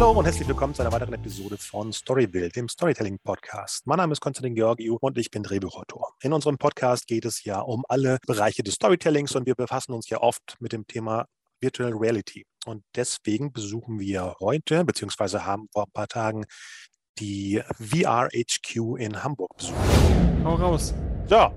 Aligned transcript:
Hallo 0.00 0.12
und 0.12 0.24
herzlich 0.24 0.48
willkommen 0.48 0.72
zu 0.72 0.80
einer 0.80 0.92
weiteren 0.92 1.12
Episode 1.12 1.58
von 1.58 1.92
Storyville, 1.92 2.48
dem 2.48 2.70
Storytelling-Podcast. 2.70 3.86
Mein 3.86 3.98
Name 3.98 4.12
ist 4.12 4.20
Konstantin 4.22 4.54
Georgiou 4.54 4.96
und 4.98 5.18
ich 5.18 5.30
bin 5.30 5.42
Drehbuchautor. 5.42 6.14
In 6.22 6.32
unserem 6.32 6.56
Podcast 6.56 7.06
geht 7.06 7.26
es 7.26 7.44
ja 7.44 7.60
um 7.60 7.84
alle 7.86 8.16
Bereiche 8.26 8.62
des 8.62 8.76
Storytellings 8.76 9.36
und 9.36 9.44
wir 9.44 9.54
befassen 9.54 9.92
uns 9.92 10.08
ja 10.08 10.22
oft 10.22 10.56
mit 10.58 10.72
dem 10.72 10.86
Thema 10.86 11.26
Virtual 11.60 11.92
Reality. 11.92 12.46
Und 12.64 12.82
deswegen 12.96 13.52
besuchen 13.52 14.00
wir 14.00 14.36
heute, 14.40 14.86
beziehungsweise 14.86 15.44
haben 15.44 15.68
vor 15.70 15.82
ein 15.82 15.92
paar 15.92 16.08
Tagen 16.08 16.46
die 17.18 17.60
VRHQ 17.78 18.96
in 18.96 19.22
Hamburg 19.22 19.54
besucht. 19.58 19.76
Hau 20.44 20.54
raus. 20.54 20.94
So, 21.26 21.52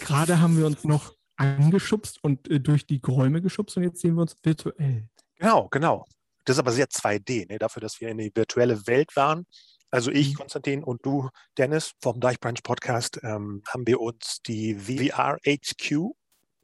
Gerade 0.00 0.40
haben 0.40 0.56
wir 0.56 0.64
uns 0.64 0.82
noch 0.84 1.12
angeschubst 1.36 2.24
und 2.24 2.50
äh, 2.50 2.58
durch 2.58 2.86
die 2.86 3.02
Räume 3.06 3.42
geschubst 3.42 3.76
und 3.76 3.82
jetzt 3.82 4.00
sehen 4.00 4.14
wir 4.14 4.22
uns 4.22 4.34
virtuell. 4.42 5.10
genau, 5.38 5.68
genau. 5.68 6.06
Das 6.46 6.56
ist 6.56 6.60
aber 6.60 6.72
sehr 6.72 6.86
2D, 6.88 7.46
ne? 7.48 7.58
dafür, 7.58 7.80
dass 7.82 8.00
wir 8.00 8.08
in 8.08 8.18
die 8.18 8.30
virtuelle 8.34 8.86
Welt 8.86 9.14
waren. 9.16 9.46
Also 9.90 10.10
ich, 10.10 10.30
Mhm. 10.30 10.34
Konstantin 10.34 10.84
und 10.84 11.04
du, 11.04 11.28
Dennis, 11.58 11.92
vom 12.02 12.18
Deichbrunch 12.20 12.62
Podcast, 12.62 13.20
ähm, 13.22 13.62
haben 13.68 13.86
wir 13.86 14.00
uns 14.00 14.38
die 14.46 14.74
VRHQ, 14.74 16.12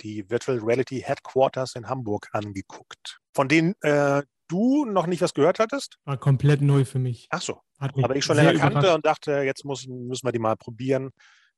die 0.01 0.29
Virtual 0.29 0.59
Reality 0.59 1.01
Headquarters 1.01 1.75
in 1.77 1.89
Hamburg, 1.89 2.29
angeguckt. 2.33 3.19
Von 3.35 3.49
denen 3.49 3.75
äh, 3.83 4.23
du 4.49 4.85
noch 4.85 5.07
nicht 5.07 5.23
was 5.23 5.35
gehört 5.35 5.59
hattest? 5.59 5.97
War 6.05 6.17
komplett 6.19 6.61
neu 6.63 6.85
für 6.85 6.99
mich. 6.99 7.27
Ach 7.31 7.41
so, 7.43 7.61
aber 7.79 8.17
ich 8.17 8.25
schon 8.25 8.37
länger 8.37 8.55
kannte 8.55 8.79
überrascht. 8.79 8.95
und 8.97 9.07
dachte, 9.07 9.33
jetzt 9.43 9.65
muss, 9.65 9.87
müssen 9.87 10.27
wir 10.27 10.33
die 10.33 10.39
mal 10.41 10.57
probieren, 10.57 11.11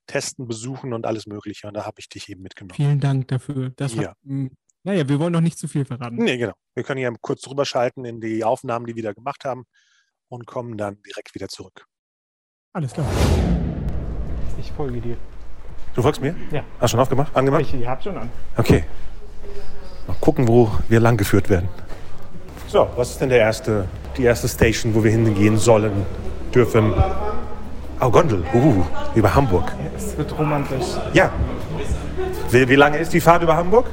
testen, 0.07 0.47
besuchen 0.47 0.93
und 0.93 1.05
alles 1.05 1.25
Mögliche. 1.25 1.67
Und 1.67 1.73
da 1.75 1.85
habe 1.85 1.95
ich 1.99 2.09
dich 2.09 2.29
eben 2.29 2.43
mitgenommen. 2.43 2.75
Vielen 2.75 2.99
Dank 2.99 3.27
dafür. 3.27 3.71
Das 3.75 3.93
Ja. 3.95 4.09
hat, 4.09 4.17
naja, 4.85 5.09
wir 5.09 5.19
wollen 5.19 5.33
noch 5.33 5.41
nicht 5.41 5.57
zu 5.57 5.67
viel 5.67 5.83
verraten. 5.83 6.15
Nee, 6.15 6.37
genau. 6.37 6.53
Wir 6.75 6.83
können 6.83 7.01
ja 7.01 7.11
kurz 7.19 7.47
rüberschalten 7.49 8.05
in 8.05 8.21
die 8.21 8.43
Aufnahmen, 8.43 8.85
die 8.85 8.95
wir 8.95 9.01
da 9.01 9.13
gemacht 9.13 9.43
haben 9.43 9.65
und 10.29 10.45
kommen 10.45 10.77
dann 10.77 11.01
direkt 11.01 11.33
wieder 11.33 11.47
zurück. 11.47 11.87
Alles 12.71 12.93
klar. 12.93 13.07
Ich 14.59 14.71
folge 14.71 15.01
dir. 15.01 15.17
Du 15.95 16.03
folgst 16.03 16.21
mir? 16.21 16.35
Ja. 16.51 16.63
Hast 16.79 16.81
du 16.81 16.87
schon 16.89 16.99
aufgemacht? 16.99 17.35
Angemacht? 17.35 17.61
Ich, 17.61 17.73
ich 17.73 17.87
hab 17.87 18.03
schon 18.03 18.15
an. 18.15 18.29
Okay. 18.57 18.83
Mal 20.07 20.17
gucken, 20.21 20.47
wo 20.47 20.69
wir 20.87 20.99
lang 20.99 21.17
geführt 21.17 21.49
werden. 21.49 21.67
So, 22.67 22.87
was 22.95 23.09
ist 23.11 23.21
denn 23.21 23.29
der 23.29 23.39
erste, 23.39 23.87
die 24.17 24.23
erste 24.23 24.47
Station, 24.47 24.93
wo 24.93 25.03
wir 25.03 25.09
hingehen 25.09 25.57
sollen, 25.57 26.05
dürfen? 26.53 26.93
Oh, 27.99 28.11
Gondel. 28.11 28.43
Uh, 28.53 28.83
über 29.15 29.33
Hamburg. 29.33 29.71
Es 29.95 30.15
wird 30.15 30.37
romantisch. 30.37 30.85
Ja. 31.13 31.31
Wie, 32.51 32.69
wie 32.69 32.75
lange 32.75 32.99
ist 32.99 33.13
die 33.13 33.21
Fahrt 33.21 33.41
über 33.41 33.55
Hamburg? 33.55 33.87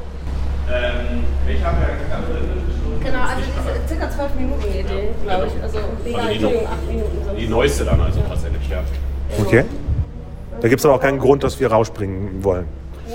Genau, 3.05 3.21
also 3.21 3.43
diese 3.43 3.89
circa 3.89 4.11
zwölf 4.11 4.35
Minuten 4.37 4.69
Idee, 4.69 5.09
glaube 5.25 5.47
ich. 5.47 5.63
Also, 5.63 5.79
Also 5.79 5.89
die 6.05 6.13
Entschuldigung, 6.13 6.67
acht 6.67 6.87
Minuten 6.87 7.25
sind 7.25 7.39
Die 7.39 7.49
neueste 7.49 7.85
dann 7.85 8.01
also 8.01 8.21
tatsächlich, 8.29 8.69
ja. 8.69 8.83
Okay. 9.41 9.65
Da 10.61 10.69
gibt 10.69 10.79
es 10.79 10.87
aber 10.87 10.95
auch 10.95 11.01
keinen 11.01 11.19
Grund, 11.19 11.43
dass 11.43 11.59
wir 11.59 11.71
rausspringen 11.73 12.45
wollen. 12.45 12.67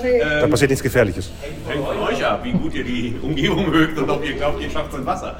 Nee. 0.02 0.20
Da 0.20 0.46
passiert 0.46 0.70
nichts 0.70 0.82
Gefährliches. 0.82 1.30
Hängt 1.66 1.84
von 1.86 1.98
euch 1.98 2.24
ab, 2.24 2.40
wie 2.42 2.52
gut 2.52 2.74
ihr 2.74 2.84
die 2.84 3.16
Umgebung 3.22 3.70
mögt 3.70 3.98
und 3.98 4.08
ob 4.10 4.24
ihr 4.24 4.34
glaubt, 4.34 4.60
ihr 4.60 4.70
schafft 4.70 4.92
es 4.92 4.98
ins 4.98 5.06
Wasser. 5.06 5.38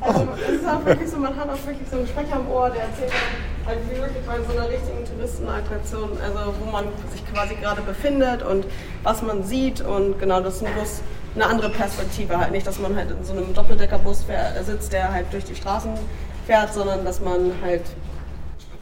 Also 0.00 0.28
es 0.48 0.60
ist 0.60 0.68
auch 0.68 0.84
wirklich 0.84 1.08
so, 1.08 1.16
man 1.18 1.36
hat 1.36 1.48
auch 1.48 1.66
wirklich 1.66 1.88
so 1.88 1.96
einen 1.98 2.06
Sprecher 2.08 2.36
am 2.36 2.50
Ohr, 2.50 2.70
der 2.70 2.82
erzählt 2.82 3.12
dann 3.12 3.68
halt 3.68 3.78
wie 3.88 3.96
wirklich 3.96 4.24
bei 4.26 4.36
so 4.36 4.58
einer 4.58 4.68
richtigen 4.68 5.04
Touristenattraktion, 5.04 6.10
also 6.20 6.54
wo 6.60 6.70
man 6.70 6.86
sich 7.12 7.22
quasi 7.32 7.54
gerade 7.54 7.82
befindet 7.82 8.42
und 8.42 8.66
was 9.04 9.22
man 9.22 9.44
sieht 9.44 9.80
und 9.80 10.18
genau, 10.18 10.40
das 10.40 10.56
ist 10.56 10.66
ein 10.66 10.74
Bus 10.74 11.02
eine 11.34 11.46
andere 11.46 11.70
Perspektive 11.70 12.38
halt. 12.38 12.52
Nicht, 12.52 12.66
dass 12.66 12.78
man 12.78 12.94
halt 12.96 13.10
in 13.10 13.24
so 13.24 13.32
einem 13.32 13.52
Doppeldeckerbus 13.54 14.24
fähr- 14.24 14.62
sitzt, 14.64 14.92
der 14.92 15.12
halt 15.12 15.32
durch 15.32 15.44
die 15.44 15.54
Straßen 15.54 15.92
fährt, 16.46 16.72
sondern 16.74 17.04
dass 17.04 17.20
man 17.20 17.52
halt 17.62 17.82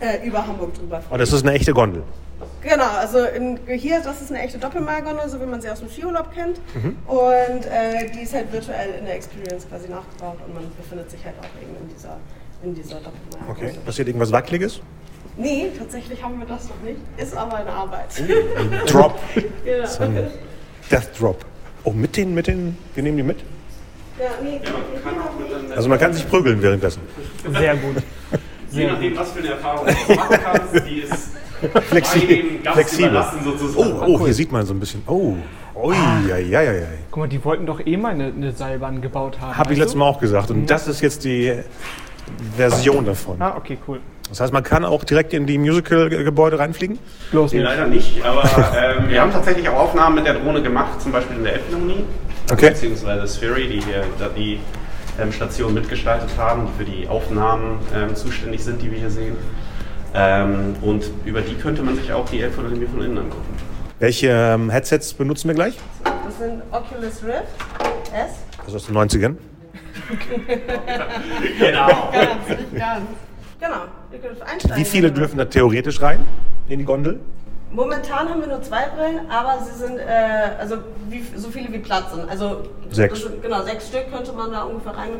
äh, 0.00 0.26
über 0.26 0.46
Hamburg 0.46 0.74
drüber 0.74 1.00
fährt. 1.00 1.12
Und 1.12 1.18
das 1.20 1.32
ist 1.32 1.42
eine 1.46 1.52
echte 1.56 1.72
Gondel. 1.72 2.02
Genau, 2.62 2.88
also 2.98 3.24
in, 3.24 3.58
hier, 3.68 4.00
das 4.00 4.22
ist 4.22 4.30
eine 4.30 4.40
echte 4.42 4.58
Doppelmalgondel, 4.58 5.28
so 5.28 5.40
wie 5.40 5.46
man 5.46 5.60
sie 5.60 5.68
aus 5.70 5.80
dem 5.80 5.90
Skiurlaub 5.90 6.32
kennt. 6.32 6.58
Und 7.06 7.66
äh, 7.66 8.10
die 8.14 8.20
ist 8.22 8.34
halt 8.34 8.50
virtuell 8.52 8.94
in 8.98 9.04
der 9.06 9.14
Experience 9.16 9.66
quasi 9.68 9.88
nachgebaut 9.88 10.36
und 10.46 10.54
man 10.54 10.64
befindet 10.76 11.10
sich 11.10 11.22
halt 11.24 11.34
auch 11.38 11.62
eben 11.62 11.76
in 11.82 11.94
dieser, 11.94 12.16
in 12.62 12.74
dieser 12.74 12.96
Doppelmalgondel. 12.96 13.68
Okay. 13.70 13.78
Passiert 13.84 14.08
irgendwas 14.08 14.32
Wackeliges? 14.32 14.80
Nee, 15.36 15.70
tatsächlich 15.78 16.22
haben 16.22 16.38
wir 16.38 16.46
das 16.46 16.68
noch 16.68 16.80
nicht. 16.82 16.98
Ist 17.18 17.36
aber 17.36 17.60
in 17.60 17.68
Arbeit. 17.68 18.08
Drop. 18.86 19.18
genau. 19.64 20.28
Death 20.90 21.08
Drop. 21.18 21.44
Oh, 21.84 21.92
mit 21.92 22.16
den, 22.16 22.34
mit 22.34 22.46
den, 22.46 22.76
wir 22.94 23.02
nehmen 23.02 23.16
die 23.16 23.22
mit? 23.22 23.38
Ja, 24.18 24.26
nee, 24.42 24.60
nee, 24.62 25.74
Also 25.74 25.88
man 25.88 25.98
kann 25.98 26.12
sich 26.12 26.28
prügeln 26.28 26.60
währenddessen. 26.60 27.00
Sehr 27.52 27.76
gut. 27.76 27.96
Je 28.70 28.86
nachdem, 28.86 29.16
was 29.16 29.32
für 29.32 29.38
eine 29.40 29.48
Erfahrung 29.48 29.86
du 29.86 30.14
machen 30.14 30.38
kannst, 30.42 30.86
die 30.86 31.00
ist 31.00 31.30
Flexi 31.88 32.60
flexibel. 32.72 33.24
Oh, 33.76 33.84
oh, 34.06 34.24
hier 34.24 34.34
sieht 34.34 34.52
man 34.52 34.64
so 34.64 34.72
ein 34.72 34.80
bisschen. 34.80 35.02
Oh, 35.06 35.36
ui, 35.74 35.94
ja, 36.28 36.36
ja, 36.38 36.62
ja, 36.62 36.72
ja. 36.72 36.86
Guck 37.10 37.20
mal, 37.20 37.28
die 37.28 37.42
wollten 37.44 37.66
doch 37.66 37.84
eh 37.84 37.96
mal 37.96 38.12
eine, 38.12 38.26
eine 38.26 38.52
Seilbahn 38.52 39.00
gebaut 39.00 39.40
haben. 39.40 39.56
Habe 39.56 39.72
ich 39.72 39.78
weißt 39.78 39.80
letztes? 39.80 39.94
Mal 39.96 40.06
auch 40.06 40.20
gesagt. 40.20 40.50
Und 40.50 40.70
das 40.70 40.88
ist 40.88 41.00
jetzt 41.02 41.24
die 41.24 41.52
Version 42.56 43.04
davon. 43.04 43.36
Ah, 43.40 43.56
okay, 43.56 43.78
cool. 43.86 44.00
Das 44.30 44.40
heißt, 44.40 44.52
man 44.52 44.62
kann 44.62 44.84
auch 44.84 45.02
direkt 45.04 45.32
in 45.34 45.46
die 45.46 45.58
Musical-Gebäude 45.58 46.58
reinfliegen? 46.58 46.98
Bloß 47.32 47.52
Nee, 47.52 47.60
leider 47.62 47.86
nicht, 47.86 48.24
aber 48.24 48.44
ähm, 48.78 49.08
wir 49.08 49.20
haben 49.20 49.32
tatsächlich 49.32 49.68
auch 49.68 49.76
Aufnahmen 49.78 50.14
mit 50.16 50.26
der 50.26 50.34
Drohne 50.34 50.62
gemacht, 50.62 51.02
zum 51.02 51.10
Beispiel 51.12 51.36
in 51.36 51.44
der 51.44 51.54
Elbphilharmonie, 51.54 52.04
Okay. 52.50 52.70
beziehungsweise 52.70 53.26
Sphery, 53.32 53.68
die 53.68 53.80
hier 53.84 54.04
da 54.18 54.28
die 54.28 54.60
ähm, 55.20 55.32
Station 55.32 55.74
mitgestaltet 55.74 56.30
haben, 56.38 56.68
die 56.68 56.84
für 56.84 56.90
die 56.90 57.08
Aufnahmen 57.08 57.80
ähm, 57.94 58.14
zuständig 58.14 58.62
sind, 58.62 58.80
die 58.80 58.90
wir 58.90 58.98
hier 58.98 59.10
sehen. 59.10 59.36
Ähm, 60.14 60.76
und 60.82 61.04
über 61.24 61.40
die 61.40 61.54
könnte 61.54 61.82
man 61.82 61.96
sich 61.96 62.12
auch 62.12 62.28
die 62.28 62.40
Elbphilharmonie 62.40 62.86
von 62.86 63.02
innen 63.02 63.18
angucken. 63.18 63.56
Welche 63.98 64.28
ähm, 64.28 64.70
Headsets 64.70 65.12
benutzen 65.12 65.48
wir 65.48 65.54
gleich? 65.54 65.76
Das 66.04 66.38
sind 66.38 66.62
Oculus 66.70 67.22
Rift 67.24 67.48
S. 68.14 68.30
Also 68.64 68.76
aus 68.76 68.86
den 68.86 68.96
90ern. 68.96 69.34
Genau. 71.58 72.10
Ganz, 72.12 72.48
nicht 72.48 72.76
ganz. 72.76 73.02
Genau, 73.60 73.82
ihr 74.12 74.18
könnt 74.18 74.42
einsteigen. 74.42 74.76
Wie 74.78 74.84
viele 74.84 75.12
dürfen 75.12 75.38
da 75.38 75.44
theoretisch 75.44 76.00
rein 76.00 76.24
in 76.68 76.78
die 76.78 76.84
Gondel? 76.84 77.20
Momentan 77.72 78.28
haben 78.28 78.40
wir 78.40 78.48
nur 78.48 78.62
zwei 78.62 78.86
Brillen, 78.96 79.30
aber 79.30 79.62
sie 79.62 79.78
sind 79.78 79.98
äh, 79.98 80.02
also 80.58 80.78
wie, 81.08 81.22
so 81.36 81.50
viele 81.50 81.72
wie 81.72 81.78
Platz 81.78 82.12
sind. 82.12 82.28
Also 82.28 82.62
Sechs. 82.90 83.20
sind- 83.22 83.40
genau, 83.42 83.62
sechs 83.62 83.88
Stück 83.88 84.10
könnte 84.12 84.32
man 84.32 84.50
da 84.50 84.64
ungefähr 84.64 84.96
rein 84.96 85.10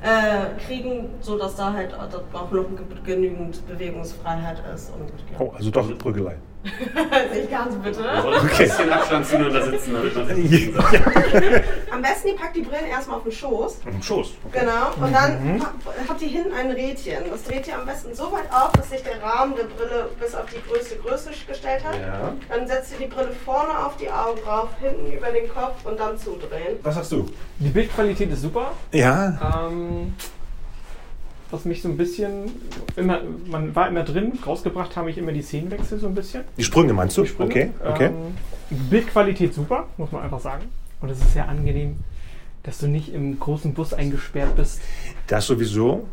äh, 0.00 0.58
kriegen, 0.64 1.10
sodass 1.20 1.56
da 1.56 1.72
halt 1.72 1.92
auch 1.92 2.50
noch 2.52 2.64
ge- 2.68 2.86
genügend 3.04 3.66
Bewegungsfreiheit 3.66 4.62
ist. 4.74 4.90
Und, 4.94 5.08
ja. 5.32 5.38
Oh, 5.40 5.52
also 5.56 5.70
doch 5.70 5.98
Prügelei. 5.98 6.36
Nicht 7.34 7.50
ganz 7.50 7.74
bitte. 7.76 8.08
Also 8.08 8.28
ein 8.28 8.46
bisschen 8.48 8.90
Abstand 8.92 9.26
zueinander 9.26 9.62
sitzen, 9.64 9.94
damit 9.94 10.14
man 10.16 10.26
sich 10.34 10.50
gegenseitig 10.50 11.00
Am 11.90 12.02
besten, 12.02 12.28
ihr 12.28 12.36
packt 12.36 12.56
die 12.56 12.62
Brillen 12.62 12.86
erstmal 12.86 13.16
auf 13.18 13.22
den 13.24 13.32
Schoß. 13.32 13.78
Im 13.86 14.02
Schoß. 14.02 14.28
Genau. 14.52 14.86
Und 15.00 15.12
dann 15.14 15.60
ha- 15.62 15.72
habt 16.08 16.22
ihr 16.22 16.28
hinten 16.28 16.52
ein 16.52 16.70
Rädchen. 16.70 17.24
Das 17.30 17.44
dreht 17.44 17.66
ihr 17.68 17.78
am 17.78 17.86
besten 17.86 18.14
so 18.14 18.30
weit 18.32 18.50
auf, 18.52 18.72
dass 18.72 18.90
sich 18.90 19.02
der 19.02 19.22
Rahmen 19.22 19.54
der 19.56 19.64
Brille 19.64 20.08
bis 20.20 20.34
auf 20.34 20.44
die 20.46 20.60
größte 20.70 20.96
Größe 20.96 21.30
gestellt 21.48 21.82
hat. 21.84 22.00
Ja. 22.00 22.32
Dann 22.48 22.66
setzt 22.66 22.92
ihr 22.92 22.98
die 23.06 23.12
Brille 23.12 23.32
vorne 23.44 23.70
auf 23.86 23.96
die 23.96 24.10
Augen 24.10 24.38
drauf, 24.44 24.68
hinten 24.80 25.10
über 25.12 25.28
den 25.28 25.48
Kopf 25.48 25.84
und 25.84 25.98
dann 25.98 26.18
zudrehen. 26.18 26.78
Was 26.82 26.94
sagst 26.94 27.12
du? 27.12 27.26
Die 27.58 27.68
Bildqualität 27.70 28.30
ist 28.32 28.42
super. 28.42 28.72
Ja, 28.92 29.68
Ähm, 29.68 30.14
was 31.50 31.64
mich 31.64 31.82
so 31.82 31.88
ein 31.88 31.96
bisschen 31.96 32.50
immer, 32.96 33.20
man 33.46 33.74
war 33.74 33.88
immer 33.88 34.02
drin, 34.02 34.32
rausgebracht 34.46 34.96
haben 34.96 35.06
mich 35.06 35.18
immer 35.18 35.32
die 35.32 35.42
Szenenwechsel 35.42 35.98
so 35.98 36.06
ein 36.06 36.14
bisschen. 36.14 36.44
die 36.56 36.64
Sprünge 36.64 36.92
meinst 36.92 37.16
du? 37.16 37.22
Die 37.22 37.28
Sprünge. 37.28 37.50
Okay, 37.50 37.70
okay. 37.84 38.06
Ähm, 38.06 38.34
Bildqualität 38.90 39.54
super, 39.54 39.86
muss 39.96 40.12
man 40.12 40.22
einfach 40.22 40.40
sagen. 40.40 40.64
Und 41.00 41.10
es 41.10 41.18
ist 41.18 41.32
sehr 41.32 41.48
angenehm, 41.48 41.96
dass 42.64 42.78
du 42.78 42.88
nicht 42.88 43.12
im 43.14 43.38
großen 43.38 43.72
Bus 43.72 43.94
eingesperrt 43.94 44.56
bist. 44.56 44.80
Das 45.26 45.46
sowieso. 45.46 46.06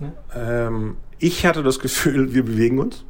Ne? 0.00 0.12
Ähm, 0.34 0.96
ich 1.18 1.46
hatte 1.46 1.62
das 1.62 1.78
Gefühl, 1.78 2.34
wir 2.34 2.44
bewegen 2.44 2.78
uns. 2.78 3.04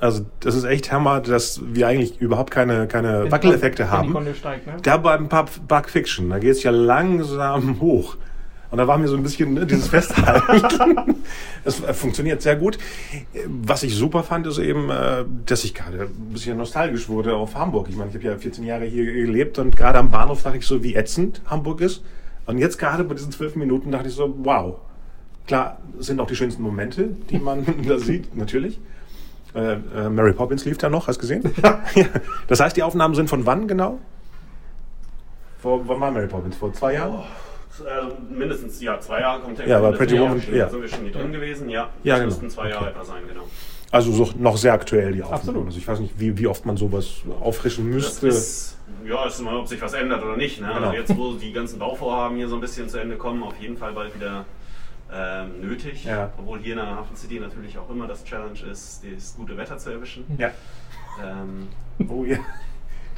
Also 0.00 0.24
das 0.40 0.54
ist 0.54 0.64
echt 0.64 0.92
Hammer, 0.92 1.20
dass 1.20 1.60
wir 1.64 1.88
eigentlich 1.88 2.20
überhaupt 2.20 2.52
keine, 2.52 2.86
keine 2.86 3.30
Wackeleffekte 3.32 3.90
haben. 3.90 4.16
Steigt, 4.34 4.66
ne? 4.66 4.76
Da 4.82 4.96
beim 4.96 5.28
Pub 5.28 5.50
Bug 5.66 5.90
Fiction, 5.90 6.30
da 6.30 6.38
geht 6.38 6.52
es 6.52 6.62
ja 6.62 6.70
langsam 6.70 7.80
hoch. 7.80 8.16
Und 8.70 8.76
da 8.78 8.86
war 8.86 8.98
mir 8.98 9.08
so 9.08 9.16
ein 9.16 9.22
bisschen 9.22 9.54
ne, 9.54 9.66
dieses 9.66 9.88
Festhalten. 9.88 11.16
das 11.64 11.82
äh, 11.82 11.94
funktioniert 11.94 12.42
sehr 12.42 12.56
gut. 12.56 12.78
Was 13.46 13.82
ich 13.82 13.94
super 13.94 14.22
fand, 14.22 14.46
ist 14.46 14.58
eben, 14.58 14.90
äh, 14.90 15.24
dass 15.46 15.64
ich 15.64 15.74
gerade 15.74 16.02
ein 16.02 16.32
bisschen 16.32 16.58
nostalgisch 16.58 17.08
wurde 17.08 17.34
auf 17.34 17.54
Hamburg. 17.54 17.86
Ich 17.88 17.96
meine, 17.96 18.10
ich 18.10 18.16
habe 18.16 18.26
ja 18.26 18.36
14 18.36 18.64
Jahre 18.64 18.84
hier 18.84 19.06
gelebt 19.06 19.58
und 19.58 19.76
gerade 19.76 19.98
am 19.98 20.10
Bahnhof 20.10 20.42
dachte 20.42 20.58
ich 20.58 20.66
so, 20.66 20.82
wie 20.82 20.94
ätzend 20.94 21.40
Hamburg 21.46 21.80
ist. 21.80 22.04
Und 22.44 22.58
jetzt 22.58 22.78
gerade 22.78 23.04
bei 23.04 23.14
diesen 23.14 23.32
zwölf 23.32 23.56
Minuten 23.56 23.90
dachte 23.90 24.08
ich 24.08 24.14
so, 24.14 24.34
wow. 24.38 24.76
Klar, 25.46 25.78
es 25.98 26.06
sind 26.06 26.20
auch 26.20 26.26
die 26.26 26.36
schönsten 26.36 26.62
Momente, 26.62 27.08
die 27.30 27.38
man 27.38 27.64
da 27.88 27.98
sieht, 27.98 28.36
natürlich. 28.36 28.78
Äh, 29.54 29.76
Mary 30.10 30.34
Poppins 30.34 30.66
lief 30.66 30.76
da 30.76 30.90
noch, 30.90 31.08
hast 31.08 31.16
du 31.16 31.20
gesehen? 31.22 31.42
Ja. 31.62 32.04
Das 32.48 32.60
heißt, 32.60 32.76
die 32.76 32.82
Aufnahmen 32.82 33.14
sind 33.14 33.30
von 33.30 33.46
wann 33.46 33.66
genau? 33.66 33.98
Vor, 35.58 35.88
wann 35.88 36.00
war 36.00 36.10
Mary 36.10 36.26
Poppins? 36.26 36.56
Vor 36.56 36.72
zwei 36.74 36.94
Jahren? 36.94 37.24
Also 37.80 38.16
mindestens, 38.30 38.80
ja, 38.80 38.98
zwei 39.00 39.20
Jahre 39.20 39.40
kommt 39.40 39.58
Ja, 39.66 39.78
aber 39.78 39.92
Pretty 39.92 40.16
ja, 40.16 40.22
Woman, 40.22 40.42
schon, 40.42 40.54
ja. 40.54 40.64
Da 40.64 40.70
sind 40.70 40.82
wir 40.82 40.88
schon 40.88 41.04
nie 41.04 41.10
drin 41.12 41.32
gewesen, 41.32 41.68
ja. 41.68 41.88
Ja, 42.02 42.14
das 42.14 42.20
genau. 42.20 42.26
müssten 42.26 42.50
zwei 42.50 42.68
Jahre 42.70 42.86
Okay. 42.86 42.90
etwa 42.90 43.04
sein, 43.04 43.22
genau. 43.28 43.44
Also 43.90 44.12
so 44.12 44.30
noch 44.38 44.56
sehr 44.56 44.72
aktuell 44.74 45.12
die 45.12 45.22
Aufnahmen. 45.22 45.40
Absolut. 45.40 45.66
Also 45.66 45.78
ich 45.78 45.88
weiß 45.88 46.00
nicht, 46.00 46.18
wie, 46.18 46.36
wie 46.36 46.46
oft 46.46 46.66
man 46.66 46.76
sowas 46.76 47.22
auffrischen 47.40 47.86
Das 47.92 47.94
müsste. 48.22 48.28
ist, 48.28 48.76
ja, 49.06 49.24
ist 49.26 49.40
immer, 49.40 49.58
ob 49.60 49.66
sich 49.68 49.80
was 49.80 49.94
ändert 49.94 50.22
oder 50.22 50.36
nicht. 50.36 50.60
Ne? 50.60 50.66
Genau. 50.68 50.88
Also 50.88 50.92
jetzt, 50.98 51.16
wo 51.16 51.32
die 51.34 51.52
ganzen 51.52 51.78
Bauvorhaben 51.78 52.36
hier 52.36 52.48
so 52.48 52.56
ein 52.56 52.60
bisschen 52.60 52.88
zu 52.88 52.98
Ende 53.00 53.16
kommen, 53.16 53.42
auf 53.42 53.56
jeden 53.58 53.76
Fall 53.78 53.92
bald 53.92 54.14
wieder 54.14 54.44
ähm, 55.10 55.60
nötig. 55.62 56.04
Ja. 56.04 56.30
Obwohl 56.38 56.58
hier 56.58 56.72
in 56.74 56.78
der 56.80 56.96
Hafen 56.96 57.16
City 57.16 57.40
natürlich 57.40 57.78
auch 57.78 57.88
immer 57.88 58.06
das 58.06 58.24
Challenge 58.24 58.58
ist, 58.70 59.02
das 59.16 59.34
gute 59.36 59.56
Wetter 59.56 59.78
zu 59.78 59.90
erwischen. 59.90 60.24
ja. 60.36 60.50
Ähm, 61.24 61.68
Oh 62.08 62.24
ja. 62.24 62.36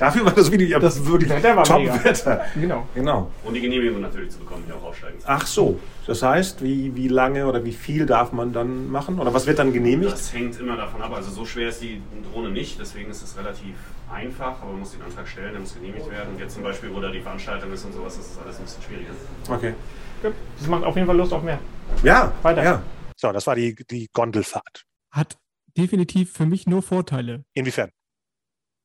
Dafür 0.00 0.25
war 0.25 0.32
das 0.32 0.50
Video 0.50 0.67
ja 0.67 0.79
Das 0.79 1.05
wirklich 1.05 1.29
Wetter 1.29 1.55
war 1.55 1.79
mega. 1.79 1.93
Top-Wetter. 1.93 2.47
Genau. 2.55 2.88
Genau. 2.94 3.31
und 3.44 3.52
die 3.52 3.61
Genehmigung 3.61 4.00
natürlich 4.00 4.31
zu 4.31 4.38
bekommen, 4.38 4.64
die 4.67 4.73
auch 4.73 4.82
aufsteigen. 4.82 5.19
Ach 5.26 5.47
so. 5.47 5.79
Das 6.06 6.23
heißt, 6.23 6.64
wie, 6.64 6.97
wie 6.97 7.08
lange 7.08 7.47
oder 7.47 7.67
wie 7.67 7.73
viel 7.75 8.06
darf 8.06 8.32
man 8.32 8.55
dann 8.55 8.91
machen? 8.91 9.20
Oder 9.20 9.35
was 9.35 9.47
wird 9.47 9.58
dann 9.58 9.75
genehmigt? 9.75 10.11
Das 10.11 10.32
hängt 10.32 10.58
immer 10.58 10.79
davon 10.79 11.02
ab. 11.02 11.12
Also 11.12 11.31
so 11.31 11.44
schwer 11.44 11.69
ist 11.69 11.82
die 11.82 12.00
Drohne 12.32 12.49
nicht, 12.49 12.81
deswegen 12.81 13.11
ist 13.11 13.23
es 13.23 13.37
relativ 13.37 13.75
einfach, 14.11 14.62
aber 14.62 14.70
man 14.70 14.81
muss 14.81 14.93
den 14.93 15.02
Antrag 15.02 15.29
stellen, 15.29 15.52
der 15.52 15.61
muss 15.61 15.75
genehmigt 15.75 16.11
werden. 16.11 16.31
Und 16.32 16.41
jetzt 16.41 16.55
zum 16.55 16.62
Beispiel, 16.62 16.94
wo 16.94 17.00
da 17.00 17.11
die 17.11 17.20
Veranstaltung 17.20 17.70
ist 17.70 17.85
und 17.85 17.93
sowas, 17.93 18.17
ist 18.17 18.37
das 18.37 18.43
alles 18.43 18.56
ein 18.56 18.64
bisschen 18.64 18.82
schwieriger. 18.82 19.11
Okay. 19.50 19.75
Gut. 20.23 20.32
Das 20.58 20.67
macht 20.67 20.85
auf 20.85 20.94
jeden 20.97 21.06
Fall 21.06 21.17
Lust 21.19 21.32
auf 21.35 21.43
mehr. 21.43 21.58
Ja, 22.02 22.32
Weiter. 22.41 22.64
Ja. 22.64 22.82
So, 23.17 23.32
das 23.32 23.47
war 23.47 23.55
die, 23.55 23.75
die 23.75 24.08
Gondelfahrt. 24.14 24.87
Hat 25.11 25.37
definitiv 25.76 26.32
für 26.32 26.47
mich 26.47 26.67
nur 26.67 26.82
Vorteile. 26.82 27.44
Inwiefern? 27.52 27.91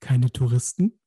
Keine 0.02 0.30
Touristen 0.30 1.00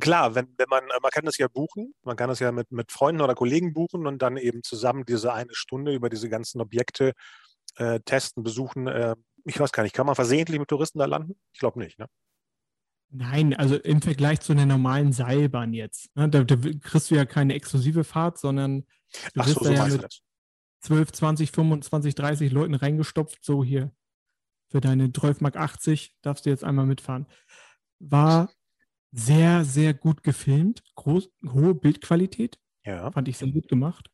Klar, 0.00 0.34
wenn, 0.34 0.48
wenn 0.56 0.68
man, 0.68 0.84
man 1.02 1.10
kann 1.10 1.24
das 1.24 1.38
ja 1.38 1.48
buchen, 1.48 1.94
man 2.02 2.16
kann 2.16 2.28
das 2.28 2.38
ja 2.38 2.52
mit, 2.52 2.70
mit 2.70 2.92
Freunden 2.92 3.20
oder 3.20 3.34
Kollegen 3.34 3.74
buchen 3.74 4.06
und 4.06 4.20
dann 4.22 4.36
eben 4.36 4.62
zusammen 4.62 5.04
diese 5.04 5.32
eine 5.32 5.54
Stunde 5.54 5.92
über 5.94 6.08
diese 6.08 6.28
ganzen 6.28 6.60
Objekte 6.60 7.12
äh, 7.76 8.00
testen, 8.00 8.42
besuchen. 8.42 8.86
Äh, 8.86 9.16
ich 9.44 9.58
weiß 9.58 9.72
gar 9.72 9.82
nicht, 9.82 9.94
kann 9.94 10.06
man 10.06 10.14
versehentlich 10.14 10.58
mit 10.58 10.68
Touristen 10.68 10.98
da 10.98 11.06
landen? 11.06 11.34
Ich 11.52 11.60
glaube 11.60 11.78
nicht, 11.78 11.98
ne? 11.98 12.06
Nein, 13.12 13.54
also 13.54 13.76
im 13.76 14.00
Vergleich 14.00 14.40
zu 14.40 14.52
einer 14.52 14.66
normalen 14.66 15.12
Seilbahn 15.12 15.72
jetzt. 15.74 16.14
Ne, 16.16 16.28
da, 16.28 16.44
da 16.44 16.56
kriegst 16.56 17.10
du 17.10 17.16
ja 17.16 17.24
keine 17.24 17.54
exklusive 17.54 18.04
Fahrt, 18.04 18.38
sondern 18.38 18.86
du 19.34 19.40
Ach 19.40 19.48
so, 19.48 19.64
so 19.64 19.72
ja 19.72 19.86
mit 19.86 20.04
das. 20.04 20.22
12, 20.82 21.12
20, 21.12 21.50
25, 21.50 22.14
30 22.14 22.52
Leuten 22.52 22.74
reingestopft. 22.74 23.44
So 23.44 23.64
hier 23.64 23.90
für 24.68 24.80
deine 24.80 25.12
12 25.12 25.40
Mark 25.40 25.56
80 25.56 26.16
darfst 26.22 26.46
du 26.46 26.50
jetzt 26.50 26.62
einmal 26.62 26.86
mitfahren. 26.86 27.26
War 28.00 28.52
sehr, 29.12 29.64
sehr 29.64 29.94
gut 29.94 30.22
gefilmt. 30.22 30.82
Groß, 30.96 31.30
hohe 31.52 31.74
Bildqualität. 31.74 32.58
Ja. 32.84 33.10
Fand 33.10 33.28
ich 33.28 33.38
sehr 33.38 33.52
gut 33.52 33.68
gemacht. 33.68 34.10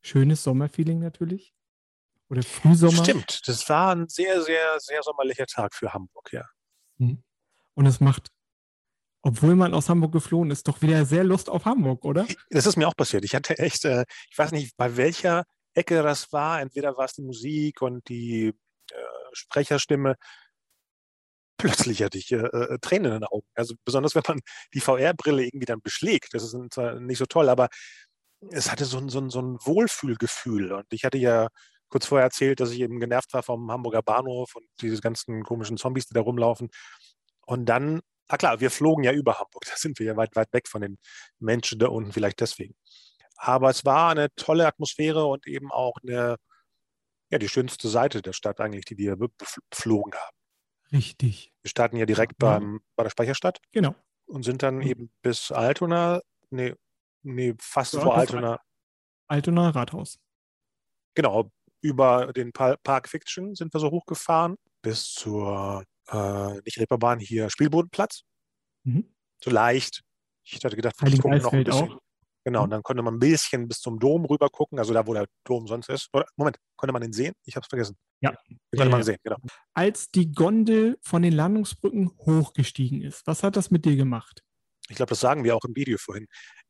Schönes 0.00 0.42
Sommerfeeling 0.42 0.98
natürlich. 0.98 1.54
Oder 2.30 2.42
Frühsommer. 2.42 3.04
Stimmt, 3.04 3.48
das 3.48 3.68
war 3.68 3.94
ein 3.94 4.08
sehr, 4.08 4.42
sehr, 4.42 4.78
sehr 4.80 5.02
sommerlicher 5.02 5.46
Tag 5.46 5.74
für 5.74 5.94
Hamburg, 5.94 6.32
ja. 6.32 6.44
Und 6.98 7.86
es 7.86 8.00
macht, 8.00 8.28
obwohl 9.22 9.54
man 9.54 9.72
aus 9.72 9.88
Hamburg 9.88 10.12
geflohen 10.12 10.50
ist, 10.50 10.68
doch 10.68 10.82
wieder 10.82 11.04
sehr 11.04 11.24
Lust 11.24 11.48
auf 11.48 11.64
Hamburg, 11.64 12.04
oder? 12.04 12.26
Das 12.50 12.66
ist 12.66 12.76
mir 12.76 12.86
auch 12.86 12.96
passiert. 12.96 13.24
Ich 13.24 13.34
hatte 13.34 13.58
echt, 13.58 13.84
äh, 13.84 14.04
ich 14.30 14.36
weiß 14.36 14.52
nicht, 14.52 14.76
bei 14.76 14.96
welcher 14.96 15.44
Ecke 15.74 16.02
das 16.02 16.32
war. 16.32 16.60
Entweder 16.60 16.96
war 16.96 17.06
es 17.06 17.14
die 17.14 17.22
Musik 17.22 17.82
und 17.82 18.08
die 18.08 18.48
äh, 18.48 18.94
Sprecherstimme. 19.32 20.16
Plötzlich 21.58 22.02
hatte 22.02 22.18
ich 22.18 22.30
äh, 22.32 22.36
äh, 22.36 22.78
Tränen 22.80 23.06
in 23.12 23.20
den 23.20 23.24
Augen. 23.24 23.46
Also 23.54 23.74
besonders, 23.84 24.14
wenn 24.14 24.22
man 24.28 24.40
die 24.74 24.80
VR-Brille 24.80 25.44
irgendwie 25.44 25.66
dann 25.66 25.82
beschlägt. 25.82 26.34
Das 26.34 26.44
ist 26.44 26.56
zwar 26.72 27.00
nicht 27.00 27.18
so 27.18 27.26
toll, 27.26 27.48
aber 27.48 27.68
es 28.50 28.70
hatte 28.70 28.84
so 28.84 28.98
ein, 28.98 29.08
so 29.08 29.20
ein, 29.20 29.30
so 29.30 29.40
ein 29.42 29.58
Wohlfühlgefühl. 29.64 30.72
Und 30.72 30.86
ich 30.92 31.04
hatte 31.04 31.18
ja 31.18 31.48
kurz 31.88 32.06
vorher 32.06 32.24
erzählt, 32.26 32.60
dass 32.60 32.70
ich 32.72 32.80
eben 32.80 33.00
genervt 33.00 33.32
war 33.34 33.42
vom 33.42 33.70
Hamburger 33.72 34.02
Bahnhof 34.02 34.54
und 34.56 34.66
diese 34.80 35.00
ganzen 35.02 35.42
komischen 35.44 35.76
Zombies, 35.78 36.06
die 36.06 36.14
da 36.14 36.20
rumlaufen. 36.20 36.70
Und 37.46 37.66
dann, 37.66 38.00
na 38.30 38.36
klar, 38.38 38.60
wir 38.60 38.70
flogen 38.70 39.04
ja 39.04 39.12
über 39.12 39.38
Hamburg. 39.38 39.64
Da 39.70 39.76
sind 39.76 39.98
wir 39.98 40.06
ja 40.06 40.16
weit, 40.16 40.36
weit 40.36 40.52
weg 40.52 40.68
von 40.68 40.82
den 40.82 40.98
Menschen 41.40 41.78
da 41.78 41.88
unten, 41.88 42.12
vielleicht 42.12 42.40
deswegen. 42.40 42.74
Aber 43.36 43.70
es 43.70 43.84
war 43.84 44.10
eine 44.12 44.28
tolle 44.36 44.66
Atmosphäre 44.66 45.26
und 45.26 45.46
eben 45.48 45.70
auch 45.72 45.94
eine, 46.02 46.36
ja, 47.30 47.38
die 47.38 47.48
schönste 47.48 47.88
Seite 47.88 48.22
der 48.22 48.32
Stadt 48.34 48.60
eigentlich, 48.60 48.84
die 48.86 48.98
wir 48.98 49.16
be- 49.16 49.30
beflogen 49.70 50.14
haben. 50.14 50.37
Richtig. 50.92 51.52
Wir 51.62 51.68
starten 51.70 51.96
ja 51.96 52.06
direkt 52.06 52.42
Ja. 52.42 52.58
beim, 52.58 52.80
bei 52.96 53.02
der 53.04 53.10
Speicherstadt 53.10 53.58
Genau. 53.72 53.94
und 54.26 54.42
sind 54.44 54.62
dann 54.62 54.76
Mhm. 54.76 54.82
eben 54.82 55.10
bis 55.22 55.50
Altona, 55.52 56.20
nee, 56.50 56.74
nee, 57.22 57.54
fast 57.60 57.94
Ja, 57.94 58.00
vor 58.00 58.16
Altona, 58.16 58.60
Altona 59.28 59.70
Rathaus. 59.70 60.18
genau, 61.14 61.50
über 61.82 62.32
den 62.32 62.52
Pa- 62.52 62.76
Park 62.82 63.08
Fiction 63.08 63.54
sind 63.54 63.72
wir 63.74 63.80
so 63.80 63.90
hochgefahren 63.90 64.56
bis 64.82 65.12
zur, 65.12 65.84
äh, 66.08 66.60
nicht 66.64 66.78
Reeperbahn, 66.78 67.18
hier 67.20 67.50
Spielbodenplatz. 67.50 68.22
Mhm. 68.84 69.14
So 69.42 69.50
leicht. 69.50 70.02
Ich 70.44 70.64
hatte 70.64 70.76
gedacht, 70.76 70.96
ich 71.06 71.20
gucke 71.20 71.36
noch 71.38 71.52
ein 71.52 71.64
bisschen. 71.64 71.92
auch. 71.92 72.00
Genau, 72.48 72.62
und 72.62 72.68
Mhm. 72.68 72.70
dann 72.70 72.82
konnte 72.82 73.02
man 73.02 73.16
ein 73.16 73.18
bisschen 73.18 73.68
bis 73.68 73.80
zum 73.80 73.98
Dom 73.98 74.24
rüber 74.24 74.48
gucken, 74.48 74.78
also 74.78 74.94
da, 74.94 75.06
wo 75.06 75.12
der 75.12 75.26
Dom 75.44 75.66
sonst 75.66 75.90
ist. 75.90 76.08
Oder, 76.14 76.24
Moment, 76.36 76.56
konnte 76.76 76.94
man 76.94 77.02
ihn 77.02 77.12
sehen? 77.12 77.34
Ich 77.44 77.56
habe 77.56 77.64
es 77.64 77.68
vergessen. 77.68 77.98
Ja. 78.22 78.30
Den 78.30 78.58
Ja, 78.72 78.78
konnte 78.78 78.90
man 78.90 79.00
ja. 79.00 79.04
sehen, 79.04 79.18
genau. 79.22 79.36
Als 79.74 80.10
die 80.10 80.32
Gondel 80.32 80.96
von 81.02 81.20
den 81.20 81.34
Landungsbrücken 81.34 82.10
hochgestiegen 82.24 83.02
ist, 83.02 83.26
was 83.26 83.42
hat 83.42 83.56
das 83.56 83.70
mit 83.70 83.84
dir 83.84 83.96
gemacht? 83.96 84.42
Ich 84.88 84.96
glaube, 84.96 85.10
das 85.10 85.20
sagen 85.20 85.44
wir 85.44 85.54
auch 85.54 85.64
im 85.66 85.76
Video 85.76 85.98
vorhin. 85.98 86.26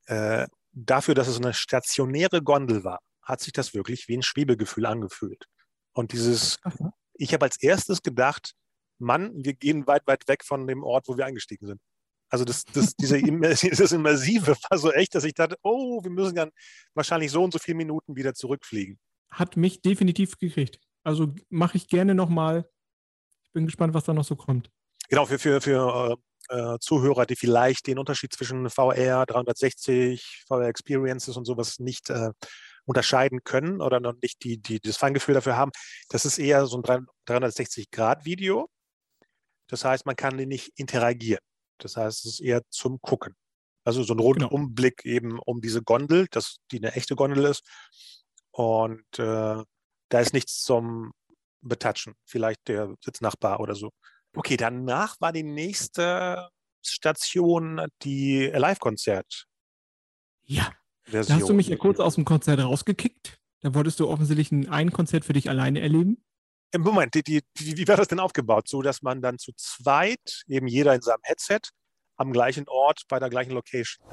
Äh, 0.07 0.49
dafür, 0.73 1.15
dass 1.15 1.29
es 1.29 1.37
eine 1.37 1.55
stationäre 1.55 2.43
Gondel 2.43 2.83
war, 2.83 2.99
hat 3.23 3.41
sich 3.41 3.53
das 3.53 3.73
wirklich 3.73 4.09
wie 4.09 4.17
ein 4.17 4.23
Schwebegefühl 4.25 4.85
angefühlt. 4.85 5.45
Und 5.93 6.11
dieses, 6.13 6.59
so. 6.77 6.91
ich 7.15 7.33
habe 7.35 7.45
als 7.45 7.63
erstes 7.63 8.03
gedacht, 8.03 8.55
Mann, 8.99 9.31
wir 9.45 9.55
gehen 9.55 9.87
weit, 9.87 10.05
weit 10.09 10.27
weg 10.27 10.43
von 10.45 10.67
dem 10.67 10.83
Ort, 10.83 11.07
wo 11.07 11.17
wir 11.17 11.25
eingestiegen 11.25 11.69
sind. 11.69 11.81
Also 12.31 12.45
das, 12.45 12.65
das, 12.65 12.95
diese 13.01 13.21
das 13.21 13.63
Immersive 13.93 14.57
war 14.69 14.79
so 14.79 14.93
echt, 14.93 15.15
dass 15.15 15.25
ich 15.25 15.35
dachte, 15.35 15.57
oh, 15.63 16.03
wir 16.03 16.11
müssen 16.11 16.35
dann 16.35 16.51
wahrscheinlich 16.95 17.31
so 17.31 17.43
und 17.43 17.53
so 17.53 17.59
viele 17.59 17.77
Minuten 17.77 18.17
wieder 18.17 18.35
zurückfliegen. 18.35 18.99
Hat 19.31 19.57
mich 19.57 19.83
definitiv 19.83 20.39
gekriegt. 20.39 20.81
Also 21.05 21.35
mache 21.49 21.77
ich 21.77 21.89
gerne 21.89 22.15
nochmal. 22.15 22.69
Ich 23.45 23.53
bin 23.53 23.67
gespannt, 23.67 23.95
was 23.95 24.05
da 24.05 24.13
noch 24.13 24.25
so 24.25 24.37
kommt. 24.37 24.71
Genau, 25.09 25.25
für, 25.25 25.39
für, 25.39 25.61
für 25.61 26.19
äh, 26.49 26.75
äh, 26.75 26.79
Zuhörer, 26.81 27.27
die 27.27 27.37
vielleicht 27.37 27.87
den 27.87 27.99
Unterschied 27.99 28.33
zwischen 28.33 28.69
VR 28.69 29.25
360, 29.27 30.45
VR 30.47 30.69
Experiences 30.69 31.37
und 31.37 31.45
sowas 31.45 31.79
nicht 31.79 32.11
äh, 32.11 32.31
unterscheiden 32.85 33.45
können 33.45 33.81
oder 33.83 34.01
noch 34.01 34.15
nicht 34.23 34.43
die, 34.45 34.59
die, 34.59 34.81
das 34.81 34.97
Feingefühl 34.97 35.35
dafür 35.35 35.57
haben, 35.57 35.71
das 36.09 36.25
ist 36.25 36.39
eher 36.39 36.67
so 36.67 36.81
ein 36.83 37.07
360-Grad-Video. 37.27 38.69
Das 39.69 39.85
heißt, 39.85 40.07
man 40.07 40.17
kann 40.17 40.37
nicht 40.37 40.73
interagieren. 40.77 41.43
Das 41.79 41.97
heißt, 41.97 42.25
es 42.25 42.35
ist 42.35 42.41
eher 42.41 42.63
zum 42.71 43.01
Gucken. 43.01 43.35
Also 43.85 44.03
so 44.03 44.15
ein 44.15 44.19
Rundumblick 44.19 45.05
eben 45.05 45.39
um 45.39 45.61
diese 45.61 45.83
Gondel, 45.83 46.27
das, 46.31 46.59
die 46.71 46.79
eine 46.79 46.95
echte 46.95 47.17
Gondel 47.17 47.45
ist. 47.45 47.63
Und 48.51 49.07
äh, 49.19 49.63
da 50.09 50.21
ist 50.21 50.33
nichts 50.33 50.63
zum 50.63 51.13
Betatschen. 51.61 52.15
Vielleicht 52.25 52.69
der 52.69 52.95
Sitznachbar 53.01 53.61
oder 53.61 53.75
so. 53.75 53.91
Okay, 54.37 54.57
danach 54.57 55.17
war 55.21 55.33
die 55.33 55.43
nächste 55.43 56.49
Station 56.85 57.87
die 58.03 58.47
Live-Konzert-Version. 58.47 59.47
Ja, 60.45 60.73
da 61.11 61.35
hast 61.35 61.49
du 61.49 61.55
mich 61.55 61.69
ja 61.69 61.77
kurz 61.77 62.01
aus 62.01 62.17
dem 62.17 62.25
Konzert 62.25 62.61
rausgekickt. 62.61 63.39
Da 63.61 63.75
wolltest 63.75 64.01
du 64.01 64.09
offensichtlich 64.09 64.53
ein, 64.53 64.69
ein 64.69 64.93
Konzert 64.93 65.25
für 65.25 65.33
dich 65.33 65.49
alleine 65.49 65.81
erleben. 65.81 66.23
Im 66.73 66.83
Moment, 66.83 67.15
die, 67.15 67.23
die, 67.23 67.41
wie, 67.57 67.77
wie 67.79 67.89
war 67.89 67.97
das 67.97 68.09
denn 68.09 68.21
aufgebaut? 68.21 68.69
So, 68.69 68.83
dass 68.83 69.01
man 69.01 69.23
dann 69.23 69.39
zu 69.39 69.53
zweit, 69.57 70.43
eben 70.49 70.67
jeder 70.67 70.95
in 70.95 71.01
seinem 71.01 71.21
Headset, 71.23 71.61
am 72.19 72.31
gleichen 72.33 72.65
Ort 72.69 73.03
bei 73.09 73.19
der 73.19 73.31
gleichen 73.31 73.53
Location. 73.53 74.05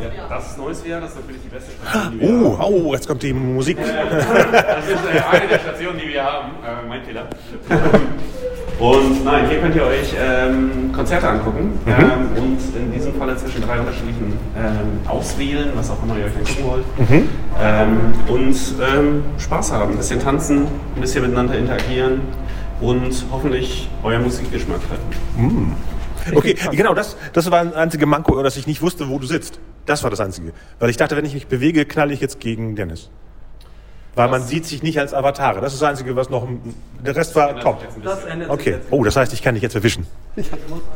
Ja, 0.00 0.28
das 0.28 0.50
ist 0.50 0.58
neues 0.58 0.84
wäre, 0.84 1.00
das 1.00 1.12
ist 1.12 1.20
natürlich 1.20 1.42
die 1.42 1.48
beste 1.48 1.70
Station, 1.72 2.12
die 2.12 2.20
wir 2.20 2.30
Oh, 2.30 2.58
haben. 2.58 2.74
oh, 2.74 2.94
jetzt 2.94 3.08
kommt 3.08 3.22
die 3.22 3.32
Musik. 3.32 3.78
Das 3.78 4.86
ist 4.86 5.04
äh, 5.04 5.20
eine 5.20 5.48
der 5.48 5.58
Stationen, 5.60 5.98
die 5.98 6.08
wir 6.08 6.22
haben. 6.22 6.62
Äh, 6.62 6.86
mein 6.86 7.02
Fehler. 7.04 7.28
Und 8.78 9.24
nein, 9.24 9.48
hier 9.48 9.58
könnt 9.58 9.74
ihr 9.74 9.82
euch 9.84 10.14
ähm, 10.16 10.92
Konzerte 10.92 11.28
angucken 11.28 11.72
ähm, 11.86 12.28
und 12.36 12.58
in 12.76 12.92
diesem 12.92 13.12
Falle 13.14 13.36
zwischen 13.36 13.62
drei 13.62 13.80
unterschiedlichen 13.80 14.34
ähm, 14.56 15.08
auswählen, 15.08 15.70
was 15.74 15.90
auch 15.90 16.00
immer 16.02 16.16
ihr 16.16 16.26
euch 16.26 16.36
angucken 16.36 16.64
wollt. 16.64 16.84
Ähm, 17.60 18.12
und 18.28 18.56
ähm, 18.80 19.24
Spaß 19.38 19.72
haben, 19.72 19.92
ein 19.92 19.96
bisschen 19.96 20.20
tanzen, 20.20 20.66
ein 20.94 21.00
bisschen 21.00 21.22
miteinander 21.22 21.58
interagieren 21.58 22.20
und 22.80 23.24
hoffentlich 23.32 23.90
euer 24.04 24.20
Musikgeschmack 24.20 24.80
treffen. 24.88 25.74
Okay, 26.34 26.54
genau, 26.72 26.94
das, 26.94 27.16
das 27.32 27.50
war 27.50 27.60
ein 27.60 27.74
einzige 27.74 28.06
Manko, 28.06 28.40
dass 28.42 28.56
ich 28.56 28.66
nicht 28.68 28.80
wusste, 28.82 29.08
wo 29.08 29.18
du 29.18 29.26
sitzt. 29.26 29.58
Das 29.86 30.04
war 30.04 30.10
das 30.10 30.20
Einzige. 30.20 30.52
Weil 30.78 30.90
ich 30.90 30.96
dachte, 30.96 31.16
wenn 31.16 31.24
ich 31.24 31.34
mich 31.34 31.46
bewege, 31.48 31.84
knalle 31.84 32.12
ich 32.12 32.20
jetzt 32.20 32.38
gegen 32.38 32.76
Dennis. 32.76 33.10
Weil 34.14 34.28
man 34.28 34.42
sieht 34.42 34.66
sich 34.66 34.82
nicht 34.82 34.98
als 34.98 35.14
Avatare. 35.14 35.60
Das 35.60 35.72
ist 35.74 35.80
das 35.82 35.88
Einzige, 35.90 36.16
was 36.16 36.28
noch. 36.28 36.46
Der 37.04 37.14
Rest 37.14 37.36
war 37.36 37.58
top. 37.60 37.78
Okay. 38.48 38.78
Oh, 38.90 39.04
das 39.04 39.14
heißt, 39.16 39.32
ich 39.32 39.42
kann 39.42 39.54
dich 39.54 39.62
jetzt 39.62 39.76
erwischen. 39.76 40.06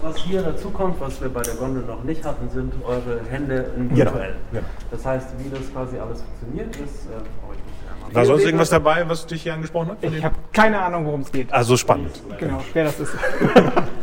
Was 0.03 0.17
hier 0.17 0.43
dazu 0.43 0.71
kommt, 0.71 1.01
was 1.01 1.21
wir 1.21 1.29
bei 1.29 1.43
der 1.43 1.55
Gondel 1.55 1.85
noch 1.85 2.03
nicht 2.03 2.25
hatten, 2.25 2.51
sind 2.51 2.73
eure 2.85 3.21
Hände 3.31 3.67
in 3.77 3.89
Genau. 3.91 4.07
virtuell. 4.13 4.35
Genau. 4.51 4.65
Das 4.91 5.07
heißt, 5.07 5.29
wie 5.39 5.51
das 5.51 5.73
quasi 5.73 5.99
alles 5.99 6.23
funktioniert, 6.23 6.75
ist, 6.77 7.07
äh, 7.07 7.11
brauche 7.41 7.55
ich 7.55 7.59
nicht 7.65 7.93
einmal. 8.05 8.15
War 8.15 8.27
sonst 8.27 8.45
irgendwas 8.45 8.71
dabei, 8.71 9.09
was 9.09 9.27
dich 9.27 9.43
hier 9.43 9.55
angesprochen 9.55 9.91
hat? 9.91 9.99
Ich 10.03 10.25
habe 10.25 10.35
keine 10.53 10.81
Ahnung, 10.81 11.07
worum 11.07 11.21
es 11.21 11.31
geht. 11.31 11.53
Also 11.53 11.77
spannend. 11.77 12.11
Genau, 12.39 12.61
wer 12.73 12.85
das 12.85 12.99
ist. 13.01 13.13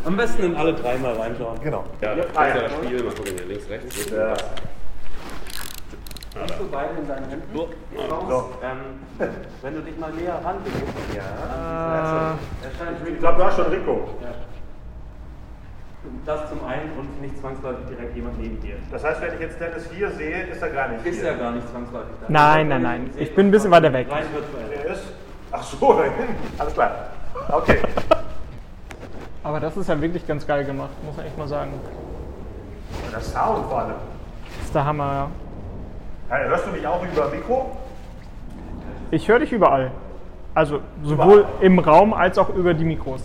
Am 0.04 0.16
besten 0.16 0.44
in 0.44 0.56
alle 0.56 0.72
drei 0.74 0.96
mal 0.96 1.12
reinschauen. 1.14 1.60
Genau. 1.62 1.84
Ja, 2.00 2.14
das 2.14 2.26
ist 2.26 2.34
ja 2.34 2.54
das 2.62 2.72
Spiel. 2.72 3.02
Mal 3.02 3.12
gucken, 3.14 3.32
hier 3.36 3.46
links, 3.46 3.68
rechts. 3.68 4.06
Ja. 6.40 6.46
Hast 6.48 6.60
du 6.60 6.68
beide 6.70 6.94
in 6.98 7.06
deinen 7.08 7.28
Händen? 7.28 7.48
So. 7.54 8.50
Ähm, 8.62 9.28
wenn 9.62 9.74
du 9.74 9.80
dich 9.82 9.98
mal 9.98 10.12
näher 10.12 10.40
ranbewegst. 10.42 10.94
Ja. 11.14 12.36
Erscheint 12.62 13.08
Ich 13.08 13.18
glaube, 13.18 13.38
du 13.38 13.44
hast 13.44 13.56
schon 13.56 13.66
Rico. 13.66 14.08
das 16.24 16.48
zum 16.48 16.64
einen 16.64 16.92
und 16.98 17.20
nicht 17.20 17.38
zwangsläufig 17.38 17.86
direkt 17.88 18.16
jemand 18.16 18.40
neben 18.40 18.60
dir. 18.60 18.76
Das 18.90 19.04
heißt, 19.04 19.20
wenn 19.20 19.34
ich 19.34 19.40
jetzt 19.40 19.60
Dennis 19.60 19.88
hier 19.94 20.10
sehe, 20.12 20.44
ist 20.44 20.62
er 20.62 20.70
gar 20.70 20.88
nicht. 20.88 21.04
Ist 21.04 21.22
ja 21.22 21.34
gar 21.34 21.52
nicht 21.52 21.68
zwangsläufig 21.68 22.14
da. 22.20 22.26
Nein, 22.28 22.68
nein, 22.68 22.82
nein. 22.82 23.10
Ich 23.16 23.34
bin 23.34 23.48
ein 23.48 23.50
bisschen 23.50 23.70
weiter 23.70 23.92
weg. 23.92 24.08
Rein 24.10 24.24
virtuell. 24.32 24.86
Er 24.86 24.92
ist. 24.92 25.04
Ach 25.52 25.62
so, 25.62 25.92
da 25.92 26.04
hinten. 26.04 26.34
Alles 26.58 26.74
klar. 26.74 26.90
Okay. 27.48 27.78
Aber 29.42 29.58
das 29.60 29.76
ist 29.76 29.88
ja 29.88 30.00
wirklich 30.00 30.26
ganz 30.26 30.46
geil 30.46 30.64
gemacht, 30.64 30.90
muss 31.04 31.16
man 31.16 31.26
echt 31.26 31.36
mal 31.36 31.48
sagen. 31.48 31.72
Das 33.12 33.32
Sound 33.32 33.66
vor 33.68 33.78
allem. 33.78 33.94
Das 34.58 34.66
ist 34.66 34.74
der 34.74 34.84
Hammer, 34.84 35.12
ja. 35.12 35.30
Hörst 36.30 36.66
du 36.66 36.70
mich 36.70 36.86
auch 36.86 37.04
über 37.04 37.28
Mikro? 37.28 37.76
Ich 39.10 39.28
höre 39.28 39.40
dich 39.40 39.50
überall. 39.50 39.90
Also 40.54 40.80
sowohl 41.02 41.46
im 41.60 41.78
Raum 41.80 42.12
als 42.12 42.38
auch 42.38 42.50
über 42.50 42.72
die 42.72 42.84
Mikros. 42.84 43.22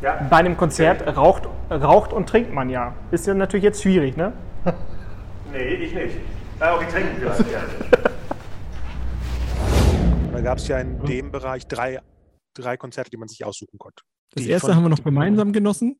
Ja. 0.00 0.26
Bei 0.30 0.36
einem 0.36 0.56
Konzert 0.56 1.16
raucht, 1.16 1.48
raucht 1.70 2.12
und 2.12 2.28
trinkt 2.28 2.52
man 2.52 2.70
ja. 2.70 2.94
Ist 3.10 3.26
ja 3.26 3.34
natürlich 3.34 3.64
jetzt 3.64 3.82
schwierig, 3.82 4.16
ne? 4.16 4.32
Nee, 5.52 5.74
ich 5.74 5.94
nicht. 5.94 6.16
Ah, 6.60 6.74
okay, 6.74 6.86
trinken 6.90 7.16
vielleicht. 7.18 7.40
Ja. 7.52 7.60
Da 10.32 10.40
gab 10.42 10.58
es 10.58 10.68
ja 10.68 10.78
in 10.78 11.02
dem 11.04 11.30
Bereich 11.30 11.66
drei, 11.66 12.00
drei 12.54 12.76
Konzerte, 12.76 13.10
die 13.10 13.16
man 13.16 13.28
sich 13.28 13.44
aussuchen 13.44 13.78
konnte. 13.78 14.02
Das 14.32 14.44
Die 14.44 14.50
erste 14.50 14.74
haben 14.74 14.82
wir 14.82 14.90
noch 14.90 15.02
gemeinsam 15.02 15.52
genossen, 15.52 15.98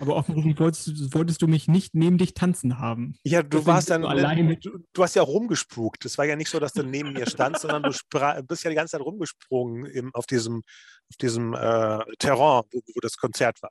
aber 0.00 0.16
offensichtlich 0.16 0.58
wolltest, 0.58 1.14
wolltest 1.14 1.42
du 1.42 1.46
mich 1.48 1.68
nicht 1.68 1.94
neben 1.94 2.18
dich 2.18 2.34
tanzen 2.34 2.78
haben. 2.78 3.14
Ja, 3.24 3.42
du 3.42 3.48
Deswegen 3.48 3.66
warst 3.66 3.90
dann, 3.90 4.02
du 4.02 4.08
alleine. 4.08 4.56
du, 4.56 4.78
du 4.92 5.02
hast 5.02 5.14
ja 5.14 5.22
auch 5.22 5.28
rumgespukt. 5.28 6.04
Es 6.04 6.18
war 6.18 6.24
ja 6.26 6.36
nicht 6.36 6.50
so, 6.50 6.58
dass 6.60 6.72
du 6.72 6.82
neben 6.82 7.12
mir 7.12 7.26
standst, 7.28 7.62
sondern 7.62 7.82
du 7.82 7.90
bist 8.46 8.64
ja 8.64 8.70
die 8.70 8.76
ganze 8.76 8.92
Zeit 8.92 9.00
rumgesprungen 9.00 9.86
im, 9.86 10.14
auf 10.14 10.26
diesem, 10.26 10.62
auf 11.10 11.16
diesem 11.20 11.54
äh, 11.54 11.98
Terrain, 12.18 12.62
wo, 12.70 12.80
wo 12.94 13.00
das 13.00 13.16
Konzert 13.16 13.62
war. 13.62 13.70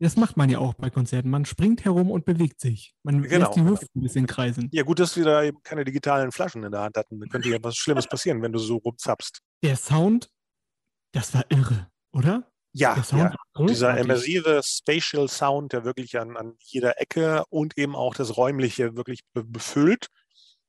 Das 0.00 0.16
macht 0.16 0.36
man 0.36 0.48
ja 0.48 0.58
auch 0.60 0.74
bei 0.74 0.90
Konzerten. 0.90 1.28
Man 1.28 1.44
springt 1.44 1.84
herum 1.84 2.12
und 2.12 2.24
bewegt 2.24 2.60
sich. 2.60 2.94
Man 3.02 3.22
Genau. 3.22 3.46
lässt 3.46 3.56
die 3.56 3.60
Luft 3.62 3.96
ein 3.96 4.02
bisschen 4.02 4.26
kreisen. 4.28 4.68
Ja, 4.70 4.84
gut, 4.84 5.00
dass 5.00 5.16
wir 5.16 5.24
da 5.24 5.42
eben 5.42 5.60
keine 5.64 5.84
digitalen 5.84 6.30
Flaschen 6.30 6.62
in 6.62 6.70
der 6.70 6.82
Hand 6.82 6.96
hatten. 6.96 7.18
Da 7.18 7.26
könnte 7.26 7.48
ja 7.48 7.58
was 7.62 7.74
Schlimmes 7.74 8.06
passieren, 8.06 8.40
wenn 8.42 8.52
du 8.52 8.60
so 8.60 8.76
rumzapst. 8.76 9.40
Der 9.64 9.74
Sound, 9.74 10.30
das 11.10 11.34
war 11.34 11.44
irre, 11.48 11.88
oder? 12.12 12.48
Ja, 12.78 13.02
ja. 13.10 13.34
Dieser 13.58 13.98
immersive 13.98 14.60
Spatial 14.64 15.28
Sound, 15.28 15.72
der 15.72 15.84
wirklich 15.84 16.18
an, 16.18 16.36
an 16.36 16.54
jeder 16.60 17.00
Ecke 17.00 17.44
und 17.50 17.76
eben 17.76 17.96
auch 17.96 18.14
das 18.14 18.36
Räumliche 18.36 18.96
wirklich 18.96 19.22
be 19.32 19.42
befüllt. 19.44 20.06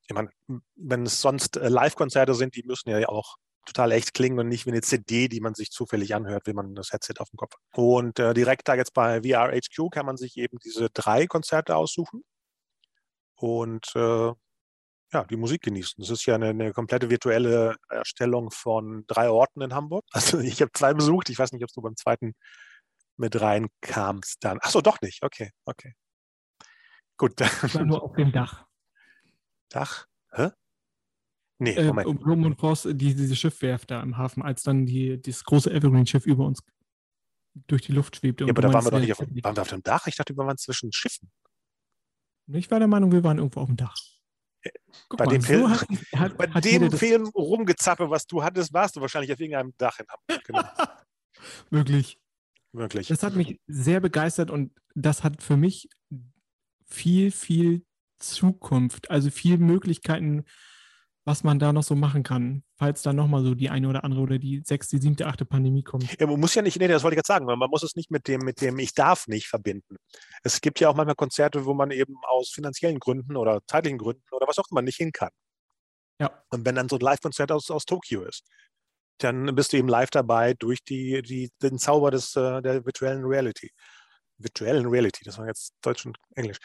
Ich 0.07 0.15
meine, 0.15 0.29
wenn 0.75 1.05
es 1.05 1.21
sonst 1.21 1.57
äh, 1.57 1.69
Live-Konzerte 1.69 2.33
sind, 2.33 2.55
die 2.55 2.63
müssen 2.63 2.89
ja 2.89 3.07
auch 3.07 3.35
total 3.65 3.91
echt 3.91 4.15
klingen 4.15 4.39
und 4.39 4.47
nicht 4.47 4.65
wie 4.65 4.71
eine 4.71 4.81
CD, 4.81 5.27
die 5.27 5.39
man 5.39 5.53
sich 5.53 5.69
zufällig 5.69 6.15
anhört, 6.15 6.47
wenn 6.47 6.55
man 6.55 6.73
das 6.73 6.91
Headset 6.91 7.15
auf 7.19 7.29
dem 7.29 7.37
Kopf 7.37 7.53
hat. 7.53 7.77
Und 7.77 8.17
äh, 8.17 8.33
direkt 8.33 8.67
da 8.67 8.73
jetzt 8.73 8.93
bei 8.93 9.21
VRHQ 9.21 9.91
kann 9.91 10.07
man 10.07 10.17
sich 10.17 10.37
eben 10.37 10.57
diese 10.63 10.89
drei 10.89 11.27
Konzerte 11.27 11.75
aussuchen 11.75 12.23
und 13.35 13.95
äh, 13.95 14.31
ja, 15.11 15.23
die 15.23 15.37
Musik 15.37 15.61
genießen. 15.63 15.95
Das 15.97 16.09
ist 16.09 16.25
ja 16.25 16.35
eine, 16.35 16.49
eine 16.49 16.71
komplette 16.73 17.09
virtuelle 17.09 17.75
Erstellung 17.89 18.51
von 18.51 19.05
drei 19.07 19.29
Orten 19.29 19.61
in 19.61 19.73
Hamburg. 19.73 20.05
Also 20.13 20.39
ich 20.39 20.61
habe 20.61 20.71
zwei 20.73 20.93
besucht. 20.93 21.29
Ich 21.29 21.39
weiß 21.39 21.51
nicht, 21.51 21.63
ob 21.63 21.71
du 21.73 21.81
beim 21.81 21.95
zweiten 21.95 22.33
mit 23.17 23.39
reinkamst 23.39 24.37
dann. 24.41 24.59
Ach 24.61 24.69
so, 24.69 24.81
doch 24.81 25.01
nicht. 25.01 25.23
Okay, 25.23 25.51
okay. 25.65 25.93
Gut. 27.17 27.39
Ich 27.41 27.75
war 27.75 27.85
nur 27.85 28.01
auf 28.03 28.15
dem 28.15 28.31
Dach. 28.31 28.65
Dach. 29.69 30.05
Hä? 30.31 30.49
Nee, 31.61 31.73
Äh, 31.73 31.87
Moment. 31.87 32.07
um 32.07 32.17
Blum 32.17 32.45
und 32.45 32.59
Voss, 32.59 32.83
die, 32.83 33.13
diese 33.13 33.35
Schiffwerft 33.35 33.91
da 33.91 34.01
im 34.01 34.17
Hafen, 34.17 34.41
als 34.41 34.63
dann 34.63 34.85
die, 34.85 35.21
das 35.21 35.43
große 35.43 35.69
Evergreen-Schiff 35.69 36.25
über 36.25 36.45
uns 36.45 36.61
durch 37.67 37.81
die 37.81 37.91
Luft 37.91 38.15
schwebte. 38.15 38.45
Ja, 38.45 38.51
aber 38.51 38.61
da 38.61 38.71
waren 38.71 38.85
wir 38.85 38.91
doch 38.91 38.99
nicht 38.99 39.11
auf, 39.11 39.19
äh, 39.19 39.43
waren 39.43 39.55
wir 39.55 39.61
auf 39.61 39.67
dem 39.67 39.83
Dach? 39.83 40.07
Ich 40.07 40.15
dachte, 40.15 40.33
wir 40.37 40.45
waren 40.45 40.57
zwischen 40.57 40.93
Schiffen. 40.93 41.29
Ich 42.47 42.71
war 42.71 42.79
der 42.79 42.87
Meinung, 42.87 43.11
wir 43.11 43.23
waren 43.23 43.37
irgendwo 43.37 43.59
auf 43.59 43.67
dem 43.67 43.75
Dach. 43.75 43.95
Guck 45.07 45.17
Bei 45.17 45.25
dem 45.25 45.41
Film- 45.41 45.69
hat, 45.69 45.87
hat, 46.15 46.37
Bei 46.37 46.49
hat 46.49 46.65
dem 46.65 46.91
Film 46.91 47.27
rumgezappe, 47.29 48.09
was 48.09 48.25
du 48.27 48.43
hattest, 48.43 48.73
warst 48.73 48.95
du 48.95 49.01
wahrscheinlich 49.01 49.31
auf 49.31 49.39
irgendeinem 49.39 49.73
Dach 49.77 49.99
in 49.99 50.05
Hamburg. 50.07 50.43
Genau. 50.47 50.63
Wirklich. 51.69 52.19
Wirklich. 52.73 53.07
Das 53.07 53.23
hat 53.23 53.35
mich 53.35 53.59
sehr 53.67 53.99
begeistert 53.99 54.51
und 54.51 54.73
das 54.93 55.23
hat 55.23 55.41
für 55.41 55.57
mich 55.57 55.87
viel, 56.85 57.31
viel 57.31 57.85
Zukunft, 58.19 59.09
also 59.09 59.31
viel 59.31 59.57
Möglichkeiten, 59.57 60.43
was 61.25 61.43
man 61.43 61.59
da 61.59 61.73
noch 61.73 61.83
so 61.83 61.95
machen 61.95 62.23
kann, 62.23 62.63
falls 62.77 63.01
da 63.01 63.13
nochmal 63.13 63.43
so 63.43 63.53
die 63.53 63.69
eine 63.69 63.87
oder 63.87 64.03
andere 64.03 64.21
oder 64.21 64.39
die 64.39 64.61
sechste, 64.65 64.99
siebte, 64.99 65.27
achte 65.27 65.45
Pandemie 65.45 65.83
kommt. 65.83 66.19
Ja, 66.19 66.27
man 66.27 66.39
muss 66.39 66.55
ja 66.55 66.61
nicht, 66.61 66.79
nee, 66.79 66.87
das 66.87 67.03
wollte 67.03 67.15
ich 67.15 67.19
jetzt 67.19 67.27
sagen, 67.27 67.45
weil 67.45 67.57
man 67.57 67.69
muss 67.69 67.83
es 67.83 67.95
nicht 67.95 68.09
mit 68.09 68.27
dem, 68.27 68.41
mit 68.41 68.61
dem 68.61 68.79
Ich 68.79 68.93
darf 68.93 69.27
nicht 69.27 69.47
verbinden. 69.47 69.97
Es 70.43 70.61
gibt 70.61 70.79
ja 70.79 70.89
auch 70.89 70.95
manchmal 70.95 71.15
Konzerte, 71.15 71.65
wo 71.65 71.73
man 71.73 71.91
eben 71.91 72.15
aus 72.27 72.49
finanziellen 72.49 72.99
Gründen 72.99 73.35
oder 73.35 73.61
zeitlichen 73.67 73.97
Gründen 73.97 74.23
oder 74.31 74.47
was 74.47 74.57
auch 74.57 74.71
immer 74.71 74.81
nicht 74.81 74.97
hin 74.97 75.11
kann. 75.11 75.31
Ja. 76.19 76.43
Und 76.49 76.65
wenn 76.65 76.75
dann 76.75 76.89
so 76.89 76.97
ein 76.97 77.01
Live-Konzert 77.01 77.51
aus, 77.51 77.69
aus 77.71 77.85
Tokio 77.85 78.23
ist, 78.23 78.43
dann 79.19 79.53
bist 79.55 79.73
du 79.73 79.77
eben 79.77 79.87
live 79.87 80.09
dabei 80.09 80.53
durch 80.53 80.83
die, 80.83 81.21
die, 81.21 81.51
den 81.61 81.77
Zauber 81.77 82.11
des, 82.11 82.35
äh, 82.35 82.61
der 82.61 82.85
virtuellen 82.85 83.25
Reality. 83.25 83.71
Virtuellen 84.39 84.87
Reality, 84.87 85.23
das 85.25 85.37
war 85.37 85.47
jetzt 85.47 85.73
Deutsch 85.81 86.05
und 86.05 86.17
Englisch. 86.35 86.57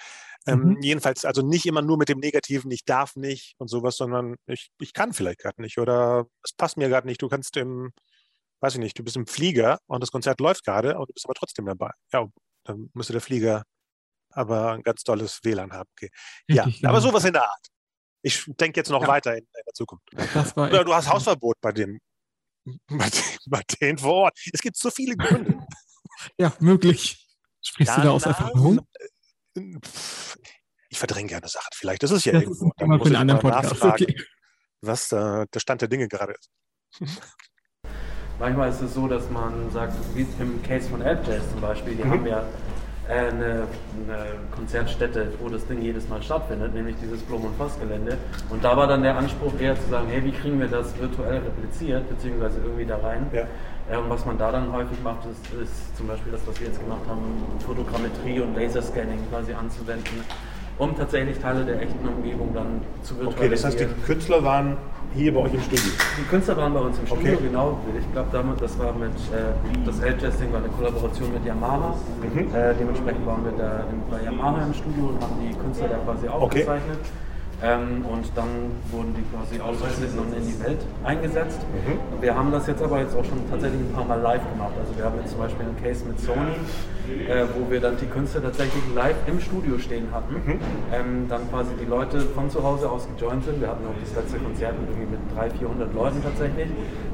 Ähm, 0.47 0.61
Mhm. 0.61 0.83
jedenfalls, 0.83 1.25
also 1.25 1.43
nicht 1.43 1.67
immer 1.67 1.83
nur 1.83 1.97
mit 1.99 2.09
dem 2.09 2.19
Negativen, 2.21 2.71
ich 2.71 2.85
darf 2.85 3.17
nicht 3.17 3.55
und 3.59 3.69
sowas, 3.69 3.97
sondern 3.97 4.37
ich, 4.47 4.71
ich 4.81 4.93
kann 4.93 5.13
vielleicht 5.13 5.41
gerade 5.41 5.61
nicht 5.61 5.79
oder 5.79 6.27
es 6.43 6.53
passt 6.53 6.77
mir 6.77 6.89
gerade 6.89 7.07
nicht. 7.07 7.21
Du 7.21 7.29
kannst 7.29 7.57
im, 7.57 7.93
weiß 8.61 8.75
ich 8.75 8.81
nicht, 8.81 8.99
du 8.99 9.03
bist 9.05 9.17
im 9.17 9.27
Flieger 9.27 9.79
und 9.87 10.03
das 10.03 10.11
Konzert 10.11 10.41
läuft 10.41 10.65
gerade 10.65 10.97
und 10.99 11.09
du 11.09 11.13
bist 11.13 11.27
aber 11.27 11.35
trotzdem 11.35 11.67
dabei. 11.67 11.91
Ja, 12.13 12.27
dann 12.65 12.91
müsste 12.95 13.13
der 13.13 13.23
Flieger 13.23 13.65
aber 14.31 14.73
ein 14.73 14.83
ganz 14.83 15.03
tolles 15.03 15.41
WLAN 15.43 15.73
haben. 15.73 15.89
Okay. 15.97 16.11
Richtig, 16.49 16.81
ja, 16.81 16.89
aber 16.89 16.99
genau. 16.99 17.11
sowas 17.11 17.25
in 17.25 17.33
der 17.35 17.43
Art. 17.45 17.67
Ich 18.23 18.45
denke 18.59 18.81
jetzt 18.81 18.91
noch 18.91 19.03
Ja. 19.03 19.09
weiter 19.09 19.33
in, 19.33 19.45
in 19.45 19.63
der 19.67 19.75
Zukunft. 19.75 20.05
Oder 20.57 20.85
du 20.85 20.95
hast 20.95 21.09
Hausverbot 21.09 21.57
bei 21.61 21.73
dem, 21.73 22.01
bei, 22.89 23.09
den, 23.11 23.23
bei 23.47 23.63
denen 23.81 23.99
vor 23.99 24.15
Ort. 24.15 24.39
Es 24.53 24.61
gibt 24.61 24.77
so 24.77 24.91
viele 24.91 25.17
Gründe. 25.17 25.59
Ja, 26.39 26.55
möglich. 26.61 27.24
Sprichst 27.67 27.97
du 27.97 28.03
da 28.03 28.11
aus 28.11 28.25
Erfahrung? 28.27 28.81
Ich 30.89 30.99
verdränge 30.99 31.29
gerne 31.29 31.49
Sachen. 31.49 31.71
Vielleicht 31.73 32.03
ist 32.03 32.11
es 32.11 32.25
ja 32.25 32.33
Das 32.33 32.43
irgendwo. 32.43 32.67
ist 32.67 32.73
Dann 32.79 32.87
immer 32.87 32.99
muss 32.99 33.11
ich 33.11 33.17
anderen 33.17 33.41
Podcast. 33.41 33.71
nachfragen, 33.73 34.05
Okay. 34.05 34.23
was 34.83 35.13
äh, 35.13 35.47
der 35.53 35.61
Stand 35.61 35.81
der 35.81 35.89
Dinge 35.89 36.09
gerade 36.09 36.35
ist. 36.35 36.51
Manchmal 38.39 38.71
ist 38.71 38.81
es 38.81 38.95
so, 38.95 39.09
dass 39.09 39.29
man 39.31 39.71
sagt, 39.71 39.95
wie 40.15 40.27
im 40.41 40.63
Case 40.63 40.89
von 40.91 41.01
Jazz 41.01 41.49
zum 41.51 41.61
Beispiel, 41.61 41.95
die 41.97 42.05
Mhm. 42.05 42.11
haben 42.11 42.27
ja 42.27 42.45
eine, 43.09 43.67
eine 44.07 44.27
Konzertstätte, 44.55 45.33
wo 45.41 45.49
das 45.49 45.67
Ding 45.67 45.83
jedes 45.83 46.09
Mal 46.09 46.23
stattfindet, 46.23 46.75
nämlich 46.75 46.97
dieses 47.03 47.21
Blum- 47.23 47.45
und 47.45 47.57
Voss-Gelände. 47.57 48.17
Und 48.51 48.65
da 48.65 48.77
war 48.77 48.87
dann 48.87 49.03
der 49.03 49.17
Anspruch 49.17 49.53
eher 49.61 49.75
zu 49.77 49.89
sagen, 49.91 50.07
hey, 50.09 50.25
wie 50.25 50.33
kriegen 50.33 50.59
wir 50.59 50.69
das 50.69 50.99
virtuell 50.99 51.39
repliziert, 51.39 52.09
beziehungsweise 52.09 52.61
irgendwie 52.61 52.87
da 52.87 52.97
rein. 52.97 53.27
Ja. 53.33 53.43
Äh, 53.91 53.99
und 53.99 54.09
was 54.09 54.25
man 54.25 54.39
da 54.39 54.51
dann 54.51 54.73
häufig 54.73 54.99
macht, 55.03 55.27
ist, 55.27 55.53
ist 55.63 55.97
zum 55.97 56.07
Beispiel 56.07 56.33
das, 56.33 56.41
was 56.47 56.59
wir 56.61 56.69
jetzt 56.69 56.81
gemacht 56.81 57.03
haben, 57.09 57.43
Fotogrammetrie 57.67 58.41
und 58.41 58.57
Laserscanning 58.57 59.19
quasi 59.31 59.53
anzuwenden, 59.53 60.25
um 60.79 60.97
tatsächlich 60.97 61.39
Teile 61.39 61.65
der 61.65 61.81
echten 61.83 62.07
Umgebung 62.09 62.51
dann 62.55 62.81
zu 63.03 63.15
virtualisieren. 63.19 63.39
Okay, 63.39 63.49
das 63.51 63.65
heißt, 63.65 63.81
die 63.81 63.87
Künstler 64.07 64.43
waren 64.43 64.77
hier 65.15 65.33
bei 65.33 65.41
euch 65.41 65.55
im 65.55 65.61
Studio. 65.61 65.85
Die 66.19 66.25
Künstler 66.25 66.57
waren 66.57 66.75
bei 66.75 66.81
uns 66.81 66.99
im 66.99 67.07
Studio, 67.07 67.35
Okay. 67.35 67.43
genau. 67.47 67.79
Ich 67.99 68.13
glaube, 68.13 68.29
damit, 68.33 68.61
das 68.61 68.77
war 68.79 68.93
mit, 68.95 69.13
äh, 69.13 69.87
das 69.87 70.01
L-Testing 70.01 70.53
war 70.53 70.59
eine 70.61 70.69
Kollaboration 70.69 71.33
mit 71.33 71.45
Yamaha. 71.45 71.95
Äh, 72.53 72.75
dementsprechend 72.79 73.25
waren 73.25 73.45
wir 73.45 73.53
da 73.53 73.85
in, 73.93 74.03
bei 74.11 74.25
Yamaha 74.25 74.67
im 74.67 74.75
Studio 74.75 75.07
und 75.11 75.23
haben 75.23 75.35
die 75.41 75.55
Künstler 75.57 75.89
da 75.89 75.97
quasi 75.99 76.27
aufgezeichnet. 76.29 76.99
Ähm, 77.65 78.05
und 78.05 78.27
dann 78.35 78.77
wurden 78.93 79.15
die 79.17 79.25
quasi 79.33 79.59
ausgeschnitten 79.59 80.19
und 80.19 80.37
in 80.37 80.45
die 80.45 80.61
Welt 80.63 80.81
eingesetzt. 81.03 81.61
Mhm. 81.73 82.21
Wir 82.21 82.35
haben 82.35 82.53
das 82.53 82.67
jetzt 82.67 82.83
aber 82.83 83.01
jetzt 83.01 83.17
auch 83.17 83.25
schon 83.25 83.41
tatsächlich 83.49 83.81
ein 83.81 83.93
paar 83.93 84.05
Mal 84.05 84.21
live 84.21 84.43
gemacht. 84.53 84.75
Also 84.79 84.95
wir 84.99 85.05
haben 85.05 85.17
jetzt 85.21 85.31
zum 85.31 85.39
Beispiel 85.41 85.65
einen 85.65 85.83
Case 85.83 86.05
mit 86.05 86.21
Sony, 86.21 86.53
äh, 87.27 87.47
wo 87.57 87.71
wir 87.71 87.81
dann 87.81 87.97
die 87.97 88.05
Künstler 88.05 88.43
tatsächlich 88.43 88.83
live 88.95 89.17
im 89.27 89.41
Studio 89.41 89.79
stehen 89.79 90.09
hatten. 90.13 90.35
Mhm. 90.35 90.61
Ähm, 90.93 91.27
dann 91.31 91.49
quasi 91.49 91.71
die 91.81 91.87
Leute 91.87 92.21
von 92.21 92.51
zu 92.51 92.63
Hause 92.63 92.91
aus 92.91 93.09
gejoint 93.09 93.45
sind. 93.45 93.63
Wir 93.63 93.69
hatten 93.69 93.87
auch 93.87 93.97
das 93.99 94.15
letzte 94.15 94.39
Konzert 94.41 94.79
mit, 94.79 94.91
irgendwie 94.91 95.17
mit 95.17 95.21
300, 95.35 95.57
400 95.57 95.95
Leuten 95.95 96.23
tatsächlich. 96.23 96.69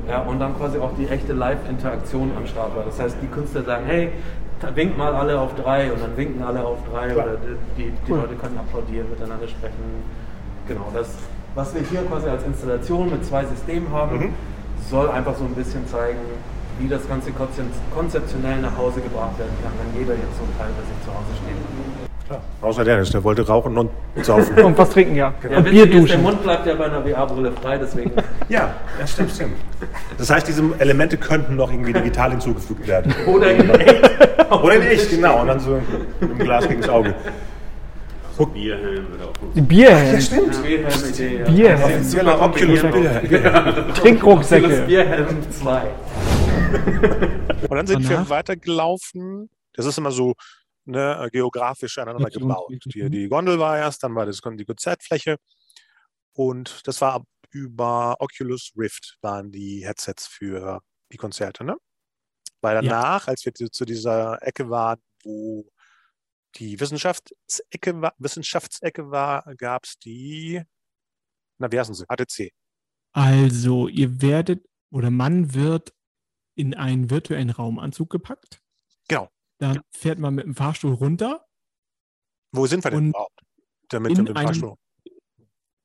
Ja, 0.09 0.23
und 0.23 0.41
dann 0.41 0.57
quasi 0.59 0.79
auch 0.79 0.91
die 0.99 1.07
echte 1.07 1.33
Live-Interaktion 1.33 2.33
am 2.37 2.45
Start 2.49 2.75
war. 2.75 2.83
Das 2.83 2.99
heißt, 2.99 3.19
die 3.23 3.29
Künstler 3.29 3.63
sagen, 3.63 3.85
hey, 3.87 4.11
winkt 4.75 4.99
mal 4.99 5.15
alle 5.15 5.39
auf 5.39 5.55
drei 5.55 5.93
und 5.93 6.03
dann 6.03 6.17
winken 6.17 6.43
alle 6.43 6.65
auf 6.65 6.79
drei 6.91 7.11
Klar. 7.11 7.27
oder 7.27 7.37
die, 7.79 7.93
die 8.07 8.11
Leute 8.11 8.35
können 8.35 8.59
applaudieren, 8.59 9.09
miteinander 9.11 9.47
sprechen. 9.47 10.03
Genau, 10.71 10.87
das, 10.95 11.09
was 11.57 11.75
wir 11.75 11.83
hier 11.83 12.03
quasi 12.03 12.29
als 12.29 12.45
Installation 12.45 13.11
mit 13.11 13.25
zwei 13.25 13.45
Systemen 13.45 13.91
haben, 13.93 14.17
Mhm. 14.19 14.33
soll 14.89 15.11
einfach 15.11 15.35
so 15.37 15.43
ein 15.45 15.53
bisschen 15.57 15.85
zeigen, 15.89 16.21
wie 16.79 16.87
das 16.87 17.09
Ganze 17.09 17.31
konzep- 17.31 17.75
konzeptionell 17.93 18.61
nach 18.61 18.77
Hause 18.79 19.01
gebracht 19.01 19.37
werden 19.37 19.51
kann, 19.61 19.73
wenn 19.83 20.01
jeder 20.01 20.15
jetzt 20.15 20.37
so 20.39 20.45
ein 20.45 20.57
Teil 20.57 20.69
bei 20.79 20.87
sich 20.87 21.05
zu 21.05 21.11
Hause 21.11 21.35
steht. 21.43 22.27
Klar. 22.29 22.41
Außer 22.63 22.85
Dennis, 22.85 23.11
der 23.11 23.25
wollte 23.25 23.45
rauchen 23.45 23.77
und 23.77 23.91
saufen. 24.23 24.57
Und 24.65 24.79
was 24.79 24.91
trinken, 24.91 25.17
ja. 25.17 25.35
Ja, 25.51 25.57
Und 25.59 25.65
Bier 25.65 25.83
ist, 25.87 25.93
der 25.93 26.01
duschen. 26.03 26.23
Mund 26.23 26.41
bleibt 26.45 26.65
ja 26.65 26.75
bei 26.77 26.85
einer 26.85 27.03
VR-Brille 27.03 27.51
frei, 27.61 27.77
deswegen. 27.79 28.13
ja, 28.49 28.73
das 29.01 29.11
stimmt, 29.11 29.33
stimmt. 29.33 29.57
Das 30.19 30.31
heißt, 30.31 30.47
diese 30.47 30.63
Elemente 30.79 31.17
könnten 31.17 31.57
noch 31.57 31.73
irgendwie 31.73 31.93
digital 31.93 32.31
hinzugefügt 32.31 32.87
werden. 32.87 33.13
Oder 33.27 33.51
in 33.51 33.69
echt. 33.71 34.11
Oder 34.53 34.77
in 34.77 34.83
echt, 34.83 35.11
genau. 35.11 35.41
Und 35.41 35.49
dann 35.49 35.59
so 35.59 35.81
im 36.21 36.39
Glas 36.39 36.69
gegen 36.69 36.81
das 36.83 36.91
Auge. 36.91 37.13
Bierhelm 38.47 39.09
würde 39.11 39.25
auch 39.29 39.33
Die 39.55 39.61
Bierhelm, 39.61 40.19
Bierhelm-Idee, 40.63 41.39
ja. 41.39 41.45
Bierhelm, 41.51 41.83
Offizieller 41.83 42.41
Oculus 42.43 42.81
Bier. 42.83 43.95
Trinkrucksäcke. 43.95 44.67
Oculus 44.67 44.87
Bierhelm 44.87 45.51
2. 45.53 45.95
Und 47.69 47.77
dann 47.77 47.87
sind 47.87 48.09
wir 48.09 48.29
weitergelaufen. 48.29 49.51
Das 49.75 49.87
ist 49.87 49.99
immer 49.99 50.11
so 50.13 50.35
ne, 50.85 51.29
geografisch 51.33 51.99
aneinander 51.99 52.31
gebaut. 52.31 52.71
richtig, 52.71 52.93
Die, 52.93 53.11
die 53.11 53.29
Gondel 53.29 53.59
war 53.59 53.79
erst, 53.79 54.03
dann 54.03 54.15
war 54.15 54.27
das 54.27 54.41
die 54.41 54.65
Konzertfläche. 54.65 55.37
Und 56.33 56.87
das 56.87 57.01
war 57.01 57.25
über 57.51 58.17
Oculus 58.21 58.73
Rift 58.77 59.17
waren 59.23 59.51
die 59.51 59.85
Headsets 59.85 60.27
für 60.27 60.81
die 61.13 61.17
Konzerte. 61.17 61.65
Ne? 61.65 61.77
Weil 62.61 62.77
Ja. 62.77 62.83
danach, 62.83 63.27
als 63.29 63.45
wir 63.45 63.53
zu 63.55 63.69
zu 63.69 63.85
dieser 63.85 64.39
Ecke 64.43 64.71
waren, 64.71 65.01
wo 65.25 65.67
die 66.57 66.81
Wissenschaftsecke 66.81 68.01
war, 68.01 68.15
Wissenschaftsecke 68.19 69.11
war, 69.11 69.55
gab 69.57 69.85
es 69.85 69.99
die, 69.99 70.63
na, 71.59 71.71
wie 71.71 71.79
heißen 71.79 71.95
sie? 71.95 72.05
ATC. 72.09 72.51
Also, 73.13 73.89
ihr 73.89 74.21
werdet 74.23 74.67
oder 74.93 75.11
man 75.11 75.55
wird 75.55 75.93
in 76.57 76.75
einen 76.75 77.11
virtuellen 77.11 77.51
Raumanzug 77.51 78.11
gepackt. 78.11 78.61
Genau. 79.09 79.29
Dann 79.59 79.81
fährt 79.93 80.19
man 80.19 80.35
mit 80.35 80.45
dem 80.47 80.55
Fahrstuhl 80.55 80.95
runter. 80.95 81.47
Wo 82.53 82.67
sind 82.67 82.83
wir 82.85 82.91
denn 82.91 83.09
überhaupt? 83.11 83.41
Damit 83.89 84.13
in 84.13 84.19
mit 84.19 84.29
dem 84.29 84.37
einem- 84.37 84.47
Fahrstuhl 84.49 84.77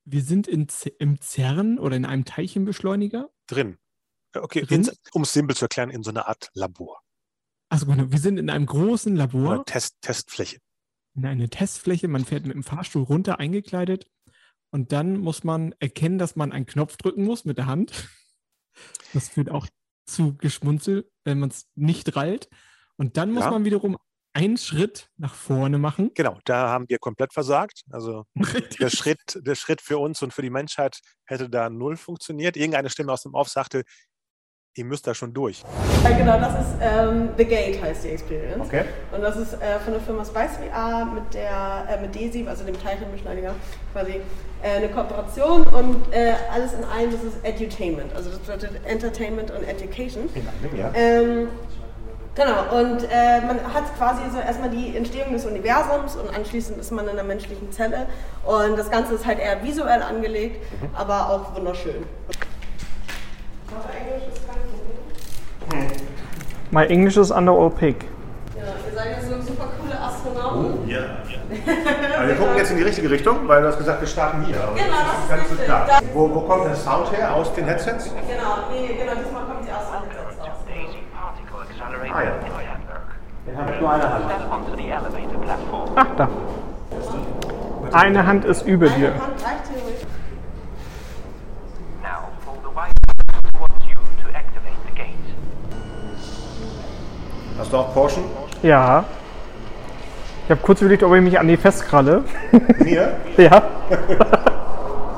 Wir 0.05 0.21
sind 0.21 0.47
in, 0.47 0.67
im 0.99 1.19
CERN 1.21 1.79
oder 1.79 1.95
in 1.95 2.05
einem 2.05 2.25
Teilchenbeschleuniger. 2.25 3.29
drin. 3.47 3.77
Okay, 4.35 4.63
Drin? 4.63 4.89
um 5.13 5.21
es 5.21 5.31
simpel 5.31 5.55
zu 5.55 5.65
erklären, 5.65 5.89
in 5.89 6.03
so 6.03 6.09
einer 6.09 6.27
Art 6.27 6.49
Labor 6.53 7.01
Also 7.69 7.85
genau, 7.85 8.11
wir 8.11 8.19
sind 8.19 8.37
in 8.37 8.49
einem 8.49 8.65
großen 8.65 9.15
Labor, 9.15 9.51
oder 9.55 9.65
Test, 9.65 9.95
Testfläche. 10.01 10.59
in 11.15 11.25
eine 11.25 11.49
Testfläche. 11.49 12.07
Man 12.07 12.25
fährt 12.25 12.45
mit 12.45 12.55
dem 12.55 12.63
Fahrstuhl 12.63 13.03
runter, 13.03 13.39
eingekleidet. 13.39 14.07
Und 14.71 14.91
dann 14.91 15.17
muss 15.17 15.43
man 15.43 15.73
erkennen, 15.79 16.17
dass 16.17 16.35
man 16.35 16.51
einen 16.51 16.65
Knopf 16.65 16.97
drücken 16.97 17.23
muss 17.23 17.45
mit 17.45 17.57
der 17.57 17.65
Hand. 17.67 18.09
Das 19.13 19.29
führt 19.29 19.49
auch 19.49 19.67
zu 20.05 20.35
Geschmunzel, 20.37 21.09
wenn 21.23 21.39
man 21.39 21.49
es 21.49 21.67
nicht 21.75 22.15
rallt. 22.15 22.49
Und 22.97 23.17
dann 23.17 23.31
muss 23.31 23.45
Ja. 23.45 23.51
man 23.51 23.65
wiederum 23.65 23.97
einen 24.33 24.57
Schritt 24.57 25.09
nach 25.15 25.33
vorne 25.33 25.77
machen. 25.77 26.11
Genau, 26.13 26.39
da 26.43 26.67
haben 26.69 26.89
wir 26.89 26.99
komplett 26.99 27.31
versagt. 27.33 27.83
Also 27.89 28.25
der 28.81 28.89
Schritt, 28.89 29.39
der 29.41 29.55
Schritt 29.55 29.81
für 29.81 29.97
uns 29.97 30.21
und 30.21 30.33
für 30.33 30.41
die 30.41 30.49
Menschheit 30.49 30.99
hätte 31.25 31.49
da 31.49 31.69
null 31.69 31.95
funktioniert. 31.95 32.57
Irgendeine 32.57 32.89
Stimme 32.89 33.13
aus 33.13 33.23
dem 33.23 33.33
Off 33.33 33.47
sagte, 33.47 33.83
ihr 34.75 34.85
müsst 34.85 35.07
da 35.07 35.15
schon 35.15 35.33
durch. 35.33 35.63
Ja, 36.03 36.11
genau, 36.17 36.37
das 36.37 36.53
ist 36.53 36.75
ähm, 36.81 37.29
The 37.37 37.45
Gate 37.45 37.81
heißt 37.81 38.03
die 38.03 38.09
Experience. 38.09 38.67
Okay. 38.67 38.83
Und 39.13 39.21
das 39.21 39.37
ist 39.37 39.53
äh, 39.53 39.79
von 39.79 39.93
der 39.93 40.01
Firma 40.01 40.25
Spice 40.25 40.57
VR 40.57 41.05
mit 41.05 41.33
der 41.33 41.85
äh, 41.89 42.01
mit 42.01 42.13
DESI, 42.13 42.45
also 42.47 42.65
dem 42.65 42.79
Teilchenbeschleuniger, 42.81 43.55
quasi 43.93 44.19
äh, 44.61 44.77
eine 44.77 44.89
Kooperation 44.89 45.63
und 45.63 46.13
äh, 46.13 46.33
alles 46.53 46.73
in 46.73 46.83
einem, 46.83 47.11
das 47.11 47.23
ist 47.23 47.37
Edutainment. 47.43 48.13
Also 48.13 48.29
das 48.29 48.39
bedeutet 48.39 48.71
Entertainment 48.85 49.49
und 49.51 49.63
Education. 49.63 50.29
Ja. 50.75 50.91
Ähm, 50.93 51.47
genau, 52.35 52.77
und 52.77 53.03
äh, 53.03 53.39
man 53.47 53.73
hat 53.73 53.95
quasi 53.97 54.23
so 54.29 54.39
erstmal 54.39 54.69
die 54.69 54.97
Entstehung 54.97 55.31
des 55.31 55.45
Universums 55.45 56.17
und 56.17 56.35
anschließend 56.35 56.79
ist 56.79 56.91
man 56.91 57.05
in 57.05 57.11
einer 57.11 57.23
menschlichen 57.23 57.71
Zelle. 57.71 58.07
Und 58.43 58.77
das 58.77 58.91
Ganze 58.91 59.15
ist 59.15 59.25
halt 59.25 59.39
eher 59.39 59.63
visuell 59.63 60.01
angelegt, 60.01 60.61
aber 60.93 61.29
auch 61.29 61.55
wunderschön. 61.55 62.03
Aber 63.71 63.89
Englisch 63.93 64.27
ist 64.33 64.47
kein 64.47 64.57
Problem. 65.69 65.91
My 66.71 66.85
English 66.85 67.17
is 67.17 67.31
under 67.31 67.51
all 67.53 67.69
pig. 67.69 67.95
Ja, 68.55 68.63
ihr 68.63 68.93
seid 68.95 69.21
so 69.23 69.41
super 69.41 69.67
coole 69.79 69.99
Astronauten. 69.99 70.87
Ja, 70.87 70.99
Aber 72.17 72.27
wir 72.27 72.35
gucken 72.35 72.57
jetzt 72.57 72.71
in 72.71 72.77
die 72.77 72.83
richtige 72.83 73.09
Richtung, 73.09 73.47
weil 73.47 73.61
du 73.61 73.67
hast 73.67 73.77
gesagt, 73.77 74.01
wir 74.01 74.07
starten 74.07 74.43
hier. 74.45 74.55
Genau, 74.55 74.71
das 75.29 75.41
ist 75.41 75.49
ganz 75.49 75.63
klar. 75.65 75.85
Da- 75.87 75.99
Wo, 76.13 76.33
wo 76.33 76.41
kommt 76.41 76.65
der 76.65 76.75
Sound 76.75 77.11
her? 77.11 77.33
Aus 77.33 77.53
den 77.53 77.65
Headsets? 77.65 78.05
Genau, 78.05 78.69
nee, 78.71 78.87
genau, 78.87 79.13
diesmal 79.15 79.43
kommt 79.45 79.65
die 79.67 79.71
aus 79.71 79.85
Particle 79.91 80.19
Accelerator 80.19 82.15
Ah, 82.15 82.23
ja. 82.23 82.31
Den 83.47 83.57
haben 83.57 83.67
wir 83.73 83.79
nur 83.79 83.91
eine 83.91 84.11
Hand. 84.11 84.25
Ach, 85.95 86.07
da. 86.17 86.29
Eine 87.91 88.25
Hand 88.25 88.45
ist 88.45 88.65
über 88.65 88.87
Eine 88.87 88.95
dir. 88.95 89.07
Hand 89.13 89.21
Hast 97.57 97.71
du 97.71 97.77
auch 97.77 97.93
Portion? 97.93 98.25
Ja. 98.61 99.05
Ich 100.45 100.51
habe 100.51 100.61
kurz 100.61 100.81
überlegt, 100.81 101.03
ob 101.03 101.13
ich 101.15 101.21
mich 101.21 101.39
an 101.39 101.47
die 101.47 101.57
festkralle. 101.57 102.23
Mir? 102.79 103.13
Ja. 103.37 103.63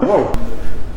Wow. 0.02 0.28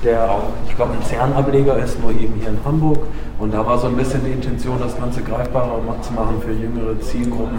der 0.05 0.31
auch, 0.31 0.44
ich 0.68 0.76
glaube, 0.76 0.92
ein 0.92 1.03
CERN-Ableger 1.03 1.76
ist, 1.79 2.00
nur 2.00 2.12
eben 2.12 2.35
hier 2.38 2.48
in 2.50 2.59
Hamburg. 2.64 2.98
Und 3.40 3.55
da 3.55 3.64
war 3.64 3.79
so 3.79 3.87
ein 3.87 3.96
bisschen 3.96 4.22
die 4.22 4.33
Intention, 4.33 4.76
das 4.79 4.96
Ganze 4.98 5.22
greifbarer 5.22 5.81
zu 6.03 6.12
machen 6.12 6.42
für 6.44 6.53
jüngere 6.53 7.00
Zielgruppen, 7.00 7.57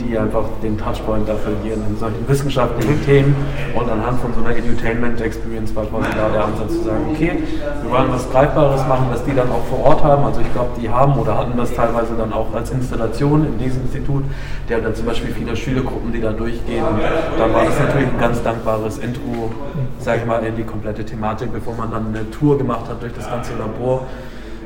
die 0.00 0.18
einfach 0.18 0.42
den 0.60 0.76
Touchpoint 0.76 1.28
da 1.28 1.36
verlieren 1.36 1.80
in 1.88 1.96
solchen 1.96 2.26
wissenschaftlichen 2.26 3.00
Themen. 3.04 3.36
Und 3.72 3.88
anhand 3.88 4.20
von 4.20 4.34
so 4.34 4.40
einer 4.44 4.56
Edutainment-Experience 4.56 5.76
war 5.76 5.84
quasi 5.86 6.08
da 6.16 6.28
der 6.28 6.44
Ansatz 6.44 6.72
zu 6.72 6.82
sagen, 6.82 7.06
okay, 7.12 7.38
wir 7.82 7.90
wollen 7.90 8.10
was 8.10 8.28
Greifbares 8.32 8.84
machen, 8.88 9.06
was 9.12 9.24
die 9.24 9.32
dann 9.32 9.48
auch 9.50 9.64
vor 9.70 9.84
Ort 9.84 10.02
haben. 10.02 10.24
Also 10.24 10.40
ich 10.40 10.52
glaube, 10.52 10.70
die 10.80 10.90
haben 10.90 11.16
oder 11.16 11.38
hatten 11.38 11.56
das 11.56 11.72
teilweise 11.72 12.14
dann 12.18 12.32
auch 12.32 12.52
als 12.52 12.72
Installation 12.72 13.46
in 13.46 13.58
diesem 13.58 13.82
Institut. 13.82 14.24
Die 14.68 14.74
haben 14.74 14.82
dann 14.82 14.96
zum 14.96 15.06
Beispiel 15.06 15.30
viele 15.30 15.54
Schülergruppen, 15.54 16.12
die 16.12 16.20
da 16.20 16.32
durchgehen. 16.32 16.82
Und 16.84 16.98
dann 17.38 17.54
war 17.54 17.64
das 17.64 17.78
natürlich 17.78 18.08
ein 18.08 18.18
ganz 18.18 18.42
dankbares 18.42 18.98
Intro, 18.98 19.52
sag 20.00 20.18
ich 20.18 20.26
mal, 20.26 20.42
in 20.44 20.56
die 20.56 20.64
komplette 20.64 21.04
Thematik, 21.04 21.52
bevor 21.52 21.76
man 21.76 21.92
dann 21.92 22.08
eine 22.08 22.28
Tour 22.32 22.58
gemacht 22.58 22.88
hat 22.88 23.00
durch 23.00 23.12
das 23.12 23.30
ganze 23.30 23.52
Labor, 23.56 24.08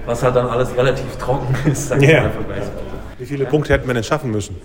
was 0.06 0.22
halt 0.22 0.36
dann 0.36 0.46
alles 0.48 0.76
relativ 0.76 1.16
trocken 1.16 1.54
ist, 1.70 1.88
sag 1.88 2.02
ich 2.02 2.08
Ja. 2.08 2.22
mal, 2.22 2.30
vergleichsweise. 2.30 2.72
Wie 3.18 3.26
viele 3.26 3.44
Punkte 3.46 3.72
hätten 3.72 3.86
wir 3.86 3.94
denn 3.94 4.04
schaffen 4.04 4.30
müssen? 4.30 4.56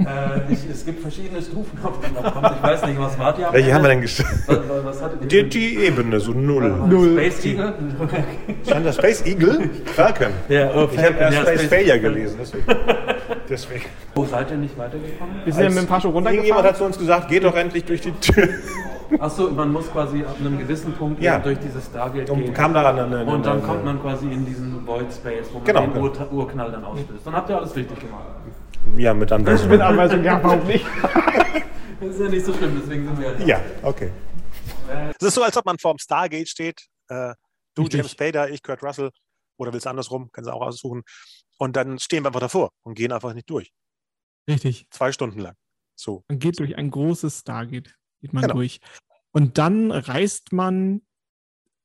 Äh, 0.00 0.50
ich, 0.50 0.60
es 0.72 0.86
gibt 0.86 1.02
verschiedene 1.02 1.42
Stufen, 1.42 1.78
auf 1.82 1.98
die 2.00 2.10
man 2.14 2.32
kommt. 2.32 2.56
Ich 2.56 2.62
weiß 2.62 2.86
nicht, 2.86 2.98
was 2.98 3.18
wart 3.18 3.38
ihr 3.38 3.48
Welche 3.52 3.74
haben 3.74 3.82
wir 3.82 3.88
denn 3.90 4.00
geschafft? 4.00 4.32
Die, 5.30 5.46
die 5.46 5.76
Ebene, 5.76 6.18
so 6.20 6.32
null. 6.32 6.70
Null. 6.88 7.12
Space 7.18 7.44
Eagle? 7.44 7.74
Stand 8.66 8.86
da 8.86 8.92
Space 8.94 9.26
Eagle? 9.26 9.68
Falcon. 9.94 10.28
Ja, 10.48 10.70
oh, 10.74 10.88
Ich 10.90 10.98
habe 11.04 11.16
erst 11.18 11.36
ja, 11.36 11.42
Space 11.42 11.60
Space- 11.60 11.68
Failure 11.68 12.00
gelesen, 12.00 12.38
deswegen. 12.40 12.64
deswegen. 13.50 13.84
Wo 14.14 14.24
seid 14.24 14.50
ihr 14.50 14.56
nicht 14.56 14.78
weitergekommen? 14.78 15.34
Wir 15.44 15.52
sind 15.52 15.62
ja 15.64 15.68
mit 15.68 15.78
dem 15.78 15.82
Irgendjemand 15.86 16.14
runtergefahren. 16.16 16.64
hat 16.64 16.76
zu 16.78 16.84
uns 16.84 16.98
gesagt, 16.98 17.28
geh 17.28 17.40
doch 17.40 17.54
endlich 17.54 17.84
durch 17.84 18.00
die 18.00 18.12
Tür. 18.12 18.48
Achso, 19.18 19.50
man 19.50 19.72
muss 19.72 19.90
quasi 19.90 20.22
ab 20.24 20.36
einem 20.38 20.58
gewissen 20.58 20.92
Punkt 20.92 21.20
Ja. 21.22 21.38
durch 21.38 21.58
dieses 21.58 21.86
Stargate 21.86 22.30
Und 22.30 22.42
gehen. 22.44 22.54
kam 22.54 22.72
daran 22.74 22.98
eine, 22.98 23.18
eine, 23.20 23.30
und 23.32 23.44
dann 23.44 23.58
eine, 23.58 23.66
kommt 23.66 23.84
man 23.84 24.00
quasi 24.00 24.26
in 24.30 24.44
diesen 24.46 24.86
Void 24.86 25.12
Space, 25.12 25.48
wo 25.52 25.58
man 25.58 25.64
Genau, 25.64 25.80
den 25.82 25.92
genau. 25.94 26.06
Ur 26.06 26.32
Urknall 26.32 26.70
dann 26.70 26.84
auslöst. 26.84 27.26
Dann 27.26 27.34
habt 27.34 27.48
ihr 27.50 27.56
alles 27.58 27.74
richtig 27.74 27.98
gemacht. 28.00 28.26
Ja, 28.96 29.12
mit 29.14 29.30
Anweisung. 29.32 29.68
Mit 29.70 29.80
Anweisung, 29.80 30.22
ja, 30.24 30.40
warum 30.42 30.66
nicht? 30.66 30.84
Das 32.00 32.10
ist 32.10 32.20
ja 32.20 32.28
nicht 32.28 32.46
so 32.46 32.54
schlimm, 32.54 32.80
deswegen 32.80 33.04
sind 33.06 33.18
wir 33.20 33.26
ja 33.32 33.34
da. 33.34 33.44
Ja, 33.44 33.60
okay. 33.82 34.10
Es 35.20 35.26
ist 35.28 35.34
so, 35.34 35.42
als 35.42 35.56
ob 35.56 35.66
man 35.66 35.78
vorm 35.78 35.98
Stargate 35.98 36.48
steht. 36.48 36.80
Äh, 37.08 37.34
du, 37.74 37.82
Richtig. 37.82 37.98
James 37.98 38.10
Spader, 38.12 38.50
ich, 38.50 38.62
Kurt 38.62 38.82
Russell. 38.82 39.10
Oder 39.58 39.72
willst 39.72 39.86
du 39.86 39.90
andersrum? 39.90 40.30
Kannst 40.32 40.48
du 40.48 40.54
auch 40.54 40.62
aussuchen. 40.62 41.02
Und 41.58 41.76
dann 41.76 41.98
stehen 41.98 42.22
wir 42.24 42.28
einfach 42.28 42.40
davor 42.40 42.70
und 42.82 42.94
gehen 42.94 43.12
einfach 43.12 43.34
nicht 43.34 43.48
durch. 43.50 43.70
Richtig. 44.48 44.86
Zwei 44.90 45.12
Stunden 45.12 45.38
lang. 45.40 45.54
So. 45.94 46.24
Man 46.28 46.38
geht 46.38 46.58
durch 46.58 46.76
ein 46.78 46.90
großes 46.90 47.40
Stargate, 47.40 47.94
geht 48.20 48.32
man 48.32 48.42
Genau. 48.42 48.54
durch. 48.54 48.80
Und 49.32 49.58
dann 49.58 49.90
reist 49.92 50.52
man 50.52 51.02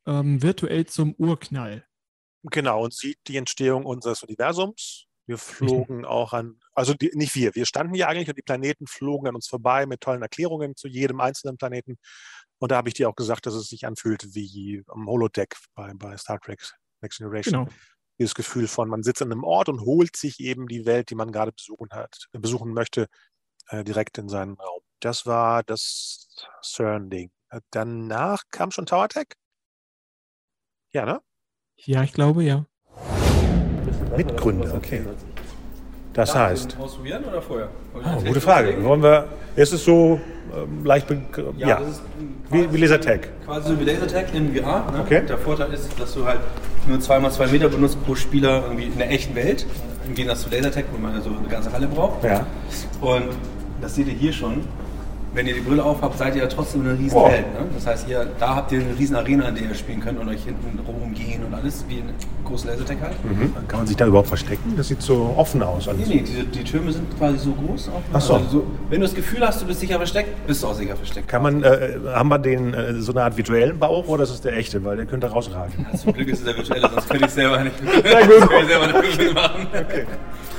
ähm, 0.05 0.41
virtuell 0.41 0.85
zum 0.85 1.13
Urknall. 1.15 1.85
Genau, 2.43 2.83
und 2.83 2.93
sieht 2.93 3.19
die 3.27 3.37
Entstehung 3.37 3.85
unseres 3.85 4.23
Universums. 4.23 5.05
Wir 5.27 5.39
flogen 5.39 6.05
auch 6.05 6.33
an, 6.33 6.59
also 6.73 6.93
die, 6.93 7.09
nicht 7.15 7.33
wir, 7.33 7.55
wir 7.55 7.65
standen 7.65 7.95
hier 7.95 8.07
eigentlich 8.07 8.29
und 8.29 8.37
die 8.37 8.43
Planeten 8.43 8.85
flogen 8.85 9.27
an 9.27 9.35
uns 9.35 9.47
vorbei 9.47 9.87
mit 9.87 10.01
tollen 10.01 10.21
Erklärungen 10.21 10.75
zu 10.75 10.87
jedem 10.87 11.19
einzelnen 11.19 11.57
Planeten. 11.57 11.97
Und 12.59 12.71
da 12.71 12.77
habe 12.77 12.89
ich 12.89 12.93
dir 12.93 13.09
auch 13.09 13.15
gesagt, 13.15 13.47
dass 13.47 13.55
es 13.55 13.67
sich 13.67 13.87
anfühlt 13.87 14.35
wie 14.35 14.83
am 14.87 15.07
Holodeck 15.07 15.55
bei, 15.73 15.91
bei 15.95 16.15
Star 16.17 16.39
Trek 16.39 16.61
Next 17.01 17.17
Generation. 17.17 17.65
Genau. 17.65 17.75
Dieses 18.19 18.35
Gefühl 18.35 18.67
von, 18.67 18.87
man 18.87 19.03
sitzt 19.03 19.21
an 19.23 19.31
einem 19.31 19.43
Ort 19.43 19.67
und 19.67 19.81
holt 19.81 20.15
sich 20.15 20.39
eben 20.39 20.67
die 20.67 20.85
Welt, 20.85 21.09
die 21.09 21.15
man 21.15 21.31
gerade 21.31 21.51
besuchen 21.51 21.89
hat, 21.91 22.27
besuchen 22.31 22.71
möchte, 22.73 23.07
äh, 23.69 23.83
direkt 23.83 24.17
in 24.19 24.29
seinen 24.29 24.53
Raum. 24.53 24.81
Das 25.05 25.27
war 25.27 25.61
das 25.61 26.27
CERN-Ding. 26.63 27.29
Äh, 27.51 27.59
Danach 27.69 28.41
kam 28.49 28.71
schon 28.71 28.87
Tower 28.87 29.07
Tech. 29.07 29.27
Ja, 30.93 31.05
ne? 31.05 31.21
Ja, 31.77 32.01
ich 32.01 32.11
glaube 32.11 32.43
ja. 32.43 32.65
Mitgründer, 34.17 34.73
okay. 34.73 35.05
Das 36.13 36.33
heißt, 36.33 36.79
Ausprobieren 36.79 37.23
oder 37.23 37.39
vorher? 37.39 37.69
oh, 37.93 38.19
gute 38.23 38.41
Frage. 38.41 38.83
Wollen 38.83 39.03
wir, 39.03 39.29
ist 39.55 39.73
es 39.73 39.85
so 39.85 40.19
ähm, 40.55 40.83
leicht, 40.83 41.07
ja, 41.55 41.81
das 41.81 41.89
ist 41.89 42.01
wie, 42.49 42.73
wie 42.73 42.77
Lasertag. 42.77 43.29
quasi 43.45 43.73
so 43.73 43.79
wie 43.79 43.83
Lasertag 43.83 44.33
in 44.33 44.55
VR. 44.55 44.91
Ne? 44.91 45.01
Okay. 45.01 45.23
Der 45.27 45.37
Vorteil 45.37 45.71
ist, 45.71 45.99
dass 45.99 46.15
du 46.15 46.25
halt 46.25 46.39
nur 46.87 46.97
2x2 46.97 47.51
Meter 47.51 47.69
benutzt 47.69 48.03
pro 48.05 48.15
Spieler 48.15 48.63
irgendwie 48.63 48.85
in 48.85 48.97
der 48.97 49.11
echten 49.11 49.35
Welt. 49.35 49.67
Im 50.07 50.15
Gegensatz 50.15 50.41
zu 50.41 50.49
Lasertag, 50.49 50.85
wo 50.91 50.97
man 50.97 51.21
so 51.21 51.29
eine 51.29 51.47
ganze 51.47 51.71
Halle 51.71 51.85
braucht. 51.85 52.23
Ja. 52.23 52.47
Und 53.01 53.29
das 53.81 53.93
seht 53.93 54.07
ihr 54.07 54.13
hier 54.13 54.33
schon. 54.33 54.67
Wenn 55.35 55.47
ihr 55.47 55.53
die 55.53 55.59
Brille 55.59 55.83
aufhabt, 55.83 56.17
seid 56.17 56.35
ihr 56.35 56.43
ja 56.43 56.47
trotzdem 56.47 56.81
in 56.81 56.87
einer 56.89 56.97
riesen 56.99 57.13
Wow. 57.15 57.29
Welt. 57.31 57.45
Ne? 57.53 57.59
Das 57.75 57.85
heißt, 57.85 58.07
ihr, 58.09 58.25
da 58.39 58.55
habt 58.55 58.71
ihr 58.71 58.79
eine 58.79 58.97
riesen 58.97 59.15
Arena, 59.17 59.49
in 59.49 59.55
der 59.55 59.65
ihr 59.65 59.75
spielen 59.75 59.99
könnt 59.99 60.17
und 60.17 60.29
euch 60.29 60.43
hinten 60.45 60.79
rum 60.87 60.95
umgehen 61.03 61.43
und 61.43 61.53
alles, 61.53 61.83
wie 61.89 61.99
in 61.99 62.05
großen 62.45 62.69
Lasertag 62.69 62.97
halt. 63.01 63.13
Kann 63.67 63.79
man 63.79 63.87
sich 63.87 63.97
da 63.97 64.05
überhaupt 64.07 64.29
verstecken? 64.29 64.73
Das 64.77 64.87
sieht 64.87 65.01
so 65.01 65.33
offen 65.35 65.61
aus. 65.61 65.87
Alles. 65.87 66.07
Nee, 66.07 66.15
nee, 66.15 66.21
diese, 66.25 66.43
die 66.45 66.63
Türme 66.63 66.91
sind 66.91 67.15
quasi 67.17 67.37
so 67.37 67.51
groß. 67.51 67.89
Auch, 67.89 68.01
Ach 68.13 68.21
so. 68.21 68.33
Also 68.35 68.47
so. 68.49 68.67
Wenn 68.89 69.01
du 69.01 69.05
das 69.07 69.15
Gefühl 69.15 69.45
hast, 69.45 69.61
du 69.61 69.65
bist 69.65 69.81
sicher 69.81 69.97
versteckt, 69.97 70.47
bist 70.47 70.63
du 70.63 70.67
auch 70.67 70.73
sicher 70.73 70.95
versteckt. 70.95 71.27
Kann 71.27 71.43
man, 71.43 71.63
äh, 71.63 71.97
haben 72.13 72.29
wir 72.29 72.39
den 72.39 72.73
äh, 72.73 72.93
so 73.01 73.11
eine 73.11 73.23
Art 73.23 73.35
virtuellen 73.35 73.77
Bauch 73.77 74.07
oder 74.07 74.23
ist 74.23 74.29
es 74.29 74.41
der 74.41 74.55
echte? 74.55 74.83
Weil 74.85 74.95
der 74.97 75.05
könnte 75.05 75.27
rausragen. 75.27 75.85
Ja, 75.91 75.97
zum 75.97 76.13
Glück 76.13 76.29
ist 76.29 76.39
es 76.39 76.45
der 76.45 76.55
virtuelle, 76.55 76.89
sonst 76.89 77.09
könnte 77.09 77.25
ich 77.25 77.31
selber 77.31 77.63
nicht, 77.63 77.75
Sehr 78.03 78.27
gut. 78.27 78.49
ich 78.61 78.67
selber 78.67 79.01
nicht 79.01 79.33
machen. 79.33 79.67
Okay. 79.73 80.05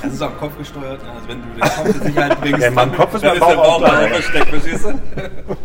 Das 0.03 0.13
ist 0.13 0.21
am 0.21 0.37
Kopf 0.37 0.55
gesteuert. 0.59 1.01
ne? 1.03 1.09
Also 1.11 1.27
wenn 1.27 1.37
du 1.41 1.47
den 1.55 1.61
Kopf 1.61 1.95
in 2.01 2.07
Sicherheit 2.07 2.39
bringst, 2.41 2.61
Ja, 2.61 2.69
dann- 2.69 2.95
Kopf 2.95 3.15
ist 3.15 3.23
dann 3.23 3.39
mein 3.39 3.49
der 3.49 3.55
Bauch 3.55 3.65
auch 3.67 3.81
Bauch 3.81 4.07
versteckt, 4.09 4.51
verstehst 4.69 4.85
du? 5.47 5.57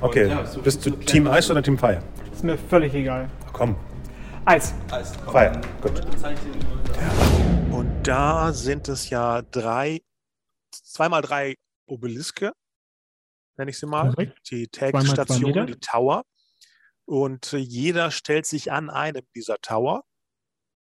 Okay, 0.00 0.28
ja, 0.28 0.44
so- 0.46 0.62
bist 0.62 0.84
du 0.84 0.90
so 0.90 0.96
Team 0.96 1.26
Eis 1.28 1.50
oder 1.50 1.62
Team 1.62 1.78
Fire? 1.78 2.02
Ist 2.32 2.42
mir 2.44 2.58
völlig 2.58 2.92
egal. 2.94 3.30
Komm, 3.52 3.76
Eis. 4.44 4.74
Alles. 4.90 5.12
Fire. 5.16 5.60
Gut. 5.80 6.00
Und 7.70 8.02
da 8.02 8.52
sind 8.52 8.88
es 8.88 9.08
ja 9.10 9.42
drei, 9.42 10.00
zweimal 10.72 11.22
drei 11.22 11.54
Obeliske, 11.86 12.52
nenne 13.56 13.70
ich 13.70 13.78
sie 13.78 13.86
mal. 13.86 14.10
Korrekt. 14.10 14.50
Die 14.50 14.68
Meter. 15.44 15.66
die 15.66 15.76
Tower. 15.78 16.24
Und 17.04 17.52
äh, 17.52 17.58
jeder 17.58 18.10
stellt 18.10 18.46
sich 18.46 18.72
an 18.72 18.90
einem 18.90 19.22
dieser 19.34 19.58
Tower. 19.58 20.02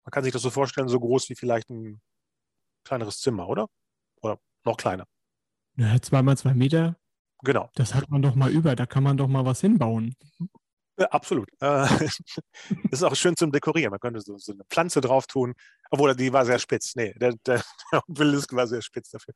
Man 0.03 0.11
kann 0.11 0.23
sich 0.23 0.33
das 0.33 0.41
so 0.41 0.49
vorstellen, 0.49 0.87
so 0.87 0.99
groß 0.99 1.29
wie 1.29 1.35
vielleicht 1.35 1.69
ein 1.69 2.01
kleineres 2.83 3.19
Zimmer, 3.19 3.47
oder? 3.47 3.67
Oder 4.21 4.39
noch 4.65 4.77
kleiner. 4.77 5.05
Ja, 5.77 6.01
zweimal 6.01 6.37
zwei 6.37 6.53
Meter, 6.53 6.97
Genau. 7.45 7.69
das 7.75 7.93
hat 7.93 8.09
man 8.09 8.21
doch 8.21 8.35
mal 8.35 8.51
über, 8.51 8.75
da 8.75 8.85
kann 8.85 9.03
man 9.03 9.17
doch 9.17 9.27
mal 9.27 9.45
was 9.45 9.61
hinbauen. 9.61 10.15
Ja, 10.97 11.07
absolut. 11.07 11.49
Äh, 11.61 11.87
ist 12.91 13.03
auch 13.03 13.15
schön 13.15 13.35
zum 13.35 13.51
Dekorieren. 13.51 13.91
Man 13.91 13.99
könnte 13.99 14.21
so, 14.21 14.37
so 14.37 14.53
eine 14.53 14.63
Pflanze 14.65 15.01
drauf 15.01 15.27
tun, 15.27 15.53
obwohl 15.91 16.15
die 16.15 16.31
war 16.31 16.45
sehr 16.45 16.59
spitz. 16.59 16.95
Nee, 16.95 17.13
der, 17.13 17.35
der, 17.45 17.61
der 17.91 18.01
Obelisk 18.07 18.53
war 18.53 18.67
sehr 18.67 18.81
spitz 18.81 19.09
dafür. 19.09 19.33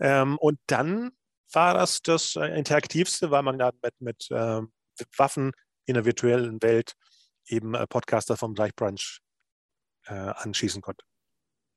Ähm, 0.00 0.38
und 0.38 0.58
dann 0.66 1.10
war 1.52 1.74
das 1.74 2.00
das 2.02 2.36
äh, 2.36 2.46
Interaktivste, 2.56 3.30
weil 3.30 3.42
man 3.42 3.58
da 3.58 3.72
mit, 3.82 4.00
mit 4.00 4.28
ähm, 4.30 4.72
Waffen 5.16 5.52
in 5.84 5.94
der 5.94 6.04
virtuellen 6.04 6.62
Welt 6.62 6.94
eben 7.46 7.74
äh, 7.74 7.86
Podcaster 7.86 8.36
vom 8.36 8.54
Gleichbrunch 8.54 9.20
äh, 10.06 10.14
anschießen 10.14 10.80
konnte. 10.80 11.04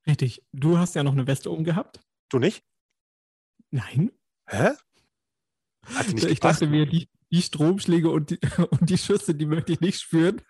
Richtig. 0.08 0.44
Du 0.52 0.78
hast 0.78 0.96
ja 0.96 1.04
noch 1.04 1.14
eine 1.14 1.26
Weste 1.26 1.50
umgehabt? 1.50 2.00
Du 2.30 2.38
nicht? 2.38 2.64
Nein. 3.72 4.12
Hä? 4.48 4.72
Hat 5.94 6.08
nicht 6.08 6.24
ich 6.26 6.36
gepasst? 6.36 6.62
dachte 6.62 6.68
mir, 6.68 6.86
die, 6.86 7.10
die 7.32 7.42
Stromschläge 7.42 8.10
und 8.10 8.30
die, 8.32 8.40
und 8.72 8.90
die 8.90 8.98
Schüsse, 8.98 9.36
die 9.36 9.46
möchte 9.46 9.74
ich 9.74 9.82
nicht 9.82 10.00
spüren. 10.02 10.42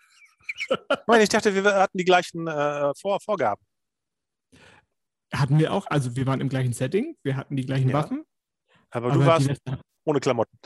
Nein, 1.07 1.21
ich 1.21 1.29
dachte, 1.29 1.53
wir 1.53 1.63
hatten 1.75 1.97
die 1.97 2.05
gleichen 2.05 2.47
äh, 2.47 2.93
Vor 2.95 3.19
Vorgaben. 3.19 3.61
Hatten 5.33 5.59
wir 5.59 5.73
auch, 5.73 5.85
also 5.87 6.15
wir 6.15 6.25
waren 6.27 6.39
im 6.39 6.49
gleichen 6.49 6.71
Setting, 6.73 7.17
wir 7.23 7.35
hatten 7.35 7.55
die 7.55 7.65
gleichen 7.65 7.89
Ja. 7.89 7.95
Waffen. 7.95 8.23
Aber, 8.89 9.07
aber 9.11 9.19
du 9.19 9.25
warst 9.25 9.45
die 9.45 9.49
Weste, 9.49 9.79
ohne 10.05 10.19
Klamotten. 10.19 10.57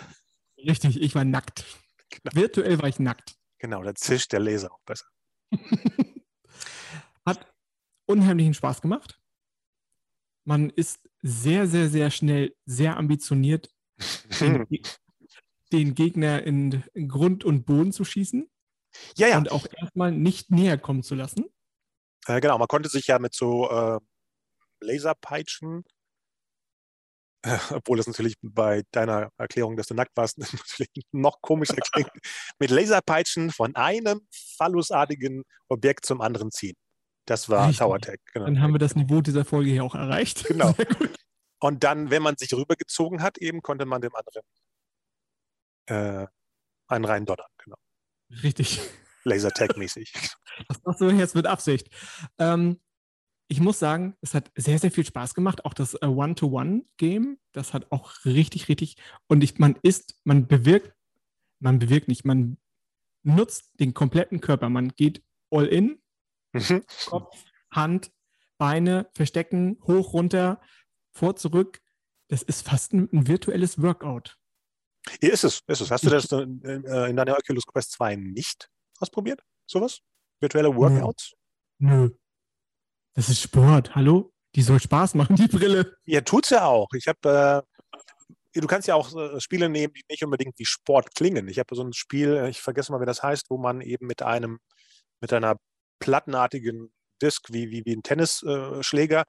richtig, 0.58 1.02
ich 1.02 1.16
war 1.16 1.24
nackt. 1.26 1.66
Genau. 2.10 2.36
Virtuell 2.36 2.80
war 2.82 2.90
ich 2.90 3.00
nackt. 3.00 3.36
Genau, 3.58 3.82
da 3.84 3.96
zischt 3.96 4.32
der 4.32 4.40
Laser 4.42 4.72
auch 4.72 4.82
besser. 4.86 5.06
Hat 7.26 7.52
unheimlichen 8.06 8.54
Spaß 8.54 8.82
gemacht. 8.82 9.20
Man 10.46 10.70
ist 10.70 11.00
sehr, 11.22 11.68
sehr, 11.68 11.90
sehr 11.90 12.10
schnell, 12.12 12.56
sehr 12.66 12.98
ambitioniert, 12.98 13.70
den, 14.40 14.68
den 15.72 15.96
Gegner 15.96 16.44
in 16.44 16.84
Grund 17.08 17.44
und 17.44 17.66
Boden 17.66 17.92
zu 17.92 18.04
schießen 18.04 18.50
Ja, 19.18 19.28
ja. 19.28 19.38
und 19.38 19.52
auch 19.52 19.68
erstmal 19.80 20.12
nicht 20.12 20.52
näher 20.52 20.78
kommen 20.78 21.04
zu 21.04 21.16
lassen. 21.16 21.46
Äh, 22.28 22.42
genau, 22.42 22.58
man 22.58 22.68
konnte 22.68 22.90
sich 22.90 23.08
ja 23.08 23.20
mit 23.20 23.34
so 23.34 23.70
äh, 23.70 24.00
Laserpeitschen, 24.82 25.84
äh, 27.44 27.58
obwohl 27.72 27.98
das 27.98 28.08
natürlich 28.08 28.36
bei 28.42 28.84
deiner 28.92 29.32
Erklärung, 29.38 29.78
dass 29.78 29.88
du 29.88 29.94
nackt 29.94 30.16
warst, 30.16 30.38
natürlich 30.40 30.90
noch 31.12 31.42
komischer 31.42 31.78
klingt, 31.78 32.12
mit 32.60 32.70
Laserpeitschen 32.70 33.52
von 33.52 33.76
einem 33.76 34.22
phallusartigen 34.58 35.44
Objekt 35.68 36.06
zum 36.06 36.22
anderen 36.22 36.52
ziehen. 36.52 36.76
Das 37.26 37.48
war 37.48 37.68
Richtig. 37.68 37.80
Tower 37.80 38.00
Tech. 38.00 38.20
Genau. 38.34 38.46
Dann 38.46 38.62
haben 38.62 38.74
wir 38.74 38.80
das 38.80 38.96
Niveau 38.96 39.22
dieser 39.22 39.46
Folge 39.46 39.70
hier 39.70 39.84
auch 39.84 39.96
erreicht. 39.96 40.46
Genau. 40.46 40.74
Und 41.60 41.84
dann, 41.84 42.10
wenn 42.10 42.24
man 42.24 42.38
sich 42.38 42.54
rübergezogen 42.54 43.22
hat, 43.22 43.38
eben 43.38 43.62
konnte 43.62 43.86
man 43.86 44.02
dem 44.02 44.16
anderen 44.16 44.44
äh, 45.88 46.28
einen 46.88 47.06
rein 47.06 47.26
donnern. 47.26 47.50
Genau. 47.58 47.78
Richtig. 48.44 48.80
Lasertag-mäßig. 49.24 50.14
Das 50.68 50.84
machst 50.84 51.02
du 51.02 51.10
jetzt 51.10 51.36
mit 51.36 51.46
Absicht. 51.46 51.90
Ähm, 52.38 52.80
ich 53.48 53.60
muss 53.60 53.80
sagen, 53.80 54.16
es 54.22 54.34
hat 54.34 54.52
sehr, 54.56 54.80
sehr 54.80 54.92
viel 54.92 55.06
Spaß 55.06 55.34
gemacht. 55.34 55.66
Auch 55.66 55.74
das 55.74 55.96
äh, 55.96 56.06
One-to-One-Game, 56.06 57.40
das 57.52 57.74
hat 57.74 57.92
auch 57.92 58.14
richtig, 58.26 58.68
richtig. 58.70 58.98
Und 59.28 59.44
ich, 59.44 59.58
man 59.58 59.78
ist, 59.82 60.20
man 60.24 60.48
bewirkt, 60.48 60.94
man 61.60 61.80
bewirkt 61.80 62.08
nicht, 62.08 62.26
man 62.26 62.58
nutzt 63.24 63.72
den 63.80 63.94
kompletten 63.94 64.42
Körper. 64.42 64.70
Man 64.70 64.90
geht 64.90 65.24
all 65.50 65.66
in, 65.66 66.02
Mhm. 66.54 66.84
Kopf, 67.06 67.46
Hand, 67.72 68.12
Beine, 68.58 69.10
verstecken, 69.14 69.78
hoch, 69.86 70.14
runter, 70.14 70.60
vor, 71.20 71.36
zurück. 71.36 71.80
Das 72.30 72.42
ist 72.42 72.66
fast 72.66 72.94
ein, 72.94 73.10
ein 73.12 73.28
virtuelles 73.28 73.82
Workout. 73.82 74.38
Hier 75.22 75.34
ist 75.34 75.44
es, 75.44 75.62
ist 75.68 75.82
es. 75.82 75.92
Hast 75.92 76.06
du 76.06 76.10
das 76.10 76.32
äh, 76.32 77.10
in 77.10 77.16
deiner 77.16 77.38
Oculus 77.38 77.66
Quest 77.66 77.92
2 77.94 78.16
nicht 78.16 78.70
ausprobiert? 79.00 79.42
Sowas? 79.66 80.02
Virtuelle 80.40 80.76
Workouts? 80.76 81.34
Nö. 81.80 82.12
Das 83.16 83.30
ist 83.30 83.42
Sport. 83.42 83.96
Hallo? 83.96 84.34
Die 84.56 84.62
soll 84.62 84.80
Spaß 84.80 85.16
machen, 85.16 85.36
die 85.36 85.48
Brille. 85.48 85.96
Ja, 86.06 86.22
tut's 86.22 86.50
ja 86.50 86.66
auch. 86.66 86.90
Ich 86.94 87.08
habe, 87.08 87.66
äh, 88.54 88.60
du 88.60 88.68
kannst 88.68 88.88
ja 88.88 88.96
auch 88.96 89.16
äh, 89.16 89.40
Spiele 89.40 89.70
nehmen, 89.70 89.94
die 89.94 90.04
nicht 90.10 90.24
unbedingt 90.24 90.58
wie 90.58 90.66
Sport 90.66 91.14
klingen. 91.16 91.48
Ich 91.48 91.60
habe 91.60 91.76
so 91.76 91.84
ein 91.84 91.94
Spiel, 91.94 92.36
äh, 92.36 92.50
ich 92.50 92.62
vergesse 92.62 92.92
mal, 92.92 93.02
wie 93.02 93.06
das 93.06 93.22
heißt, 93.22 93.50
wo 93.50 93.58
man 93.58 93.82
eben 93.82 94.08
mit 94.08 94.22
einem, 94.22 94.60
mit 95.22 95.34
einer 95.34 95.58
plattenartigen 96.00 96.92
Disk 97.22 97.52
wie, 97.52 97.70
wie, 97.70 97.84
wie 97.86 97.96
ein 97.96 98.04
Tennisschläger 98.04 98.84
Schläger 98.84 99.26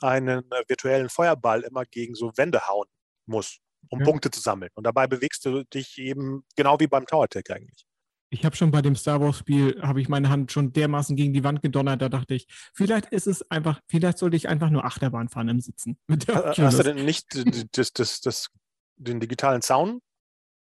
einen 0.00 0.50
äh, 0.50 0.62
virtuellen 0.68 1.08
Feuerball 1.08 1.62
immer 1.62 1.84
gegen 1.84 2.14
so 2.14 2.32
Wände 2.36 2.66
hauen 2.68 2.88
muss, 3.26 3.58
um 3.88 4.00
Ja. 4.00 4.04
Punkte 4.04 4.30
zu 4.30 4.40
sammeln. 4.40 4.70
Und 4.74 4.84
dabei 4.84 5.06
bewegst 5.06 5.44
du 5.44 5.64
dich 5.64 5.98
eben 5.98 6.44
genau 6.56 6.78
wie 6.80 6.86
beim 6.86 7.06
Tower 7.06 7.28
Tech 7.28 7.44
eigentlich. 7.50 7.84
Ich 8.32 8.44
habe 8.44 8.54
schon 8.54 8.70
bei 8.70 8.80
dem 8.80 8.94
Star 8.94 9.20
Wars 9.20 9.38
Spiel, 9.38 9.80
habe 9.82 10.00
ich 10.00 10.08
meine 10.08 10.28
Hand 10.28 10.52
schon 10.52 10.72
dermaßen 10.72 11.16
gegen 11.16 11.32
die 11.32 11.42
Wand 11.42 11.62
gedonnert, 11.62 12.00
da 12.00 12.08
dachte 12.08 12.34
ich, 12.34 12.46
vielleicht 12.72 13.06
ist 13.06 13.26
es 13.26 13.42
einfach, 13.50 13.80
vielleicht 13.88 14.18
sollte 14.18 14.36
ich 14.36 14.48
einfach 14.48 14.70
nur 14.70 14.84
Achterbahn 14.84 15.28
fahren 15.28 15.48
im 15.48 15.60
Sitzen. 15.60 15.98
Äh, 16.08 16.54
Hast 16.58 16.78
du 16.78 16.82
denn 16.84 17.04
nicht 17.04 17.26
das, 17.72 17.92
das, 17.92 18.20
das, 18.20 18.48
den 18.96 19.18
digitalen 19.18 19.62
Zaun 19.62 20.00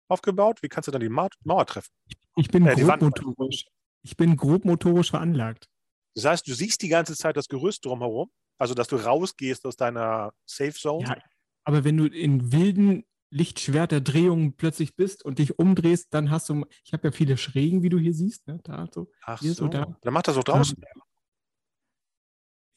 aufgebaut? 0.09 0.63
Wie 0.63 0.69
kannst 0.69 0.87
du 0.87 0.93
dann 0.93 1.01
die 1.01 1.09
Mauer, 1.09 1.31
Mauer 1.43 1.67
treffen? 1.67 1.91
Ich 2.37 2.49
bin 2.49 2.65
äh, 2.65 2.77
grobmotorisch. 2.77 3.67
Ich 4.03 4.17
bin 4.17 4.37
grobmotorisch 4.37 5.11
veranlagt. 5.11 5.69
Das 6.15 6.25
heißt, 6.25 6.47
du 6.47 6.55
siehst 6.55 6.83
die 6.83 6.89
ganze 6.89 7.17
Zeit 7.17 7.37
das 7.37 7.49
Gerüst 7.49 7.85
drumherum, 7.85 8.31
also 8.59 8.75
dass 8.75 8.89
du 8.89 8.97
rausgehst 8.97 9.65
aus 9.67 9.77
deiner 9.77 10.33
Safe 10.45 10.73
Zone. 10.73 11.07
Ja, 11.07 11.17
aber 11.65 11.85
wenn 11.85 11.97
du 11.97 12.07
in 12.07 12.53
wilden 12.53 13.05
Lichtschwerterdrehungen 13.31 14.57
plötzlich 14.57 14.97
bist 14.97 15.25
und 15.25 15.39
dich 15.39 15.59
umdrehst, 15.59 16.09
dann 16.15 16.31
hast 16.31 16.49
du, 16.49 16.65
ich 16.85 16.93
habe 16.93 17.09
ja 17.09 17.13
viele 17.13 17.37
Schrägen, 17.37 17.83
wie 17.83 17.91
du 17.91 17.99
hier 17.99 18.15
siehst, 18.15 18.47
ne? 18.47 18.59
da 18.65 18.87
so, 18.93 19.11
Ach 19.23 19.41
hier 19.41 19.53
so, 19.53 19.65
so, 19.65 19.69
da. 19.69 19.97
dann 20.01 20.15
macht 20.15 20.29
das 20.29 20.37
auch 20.37 20.45
draußen. 20.45 20.83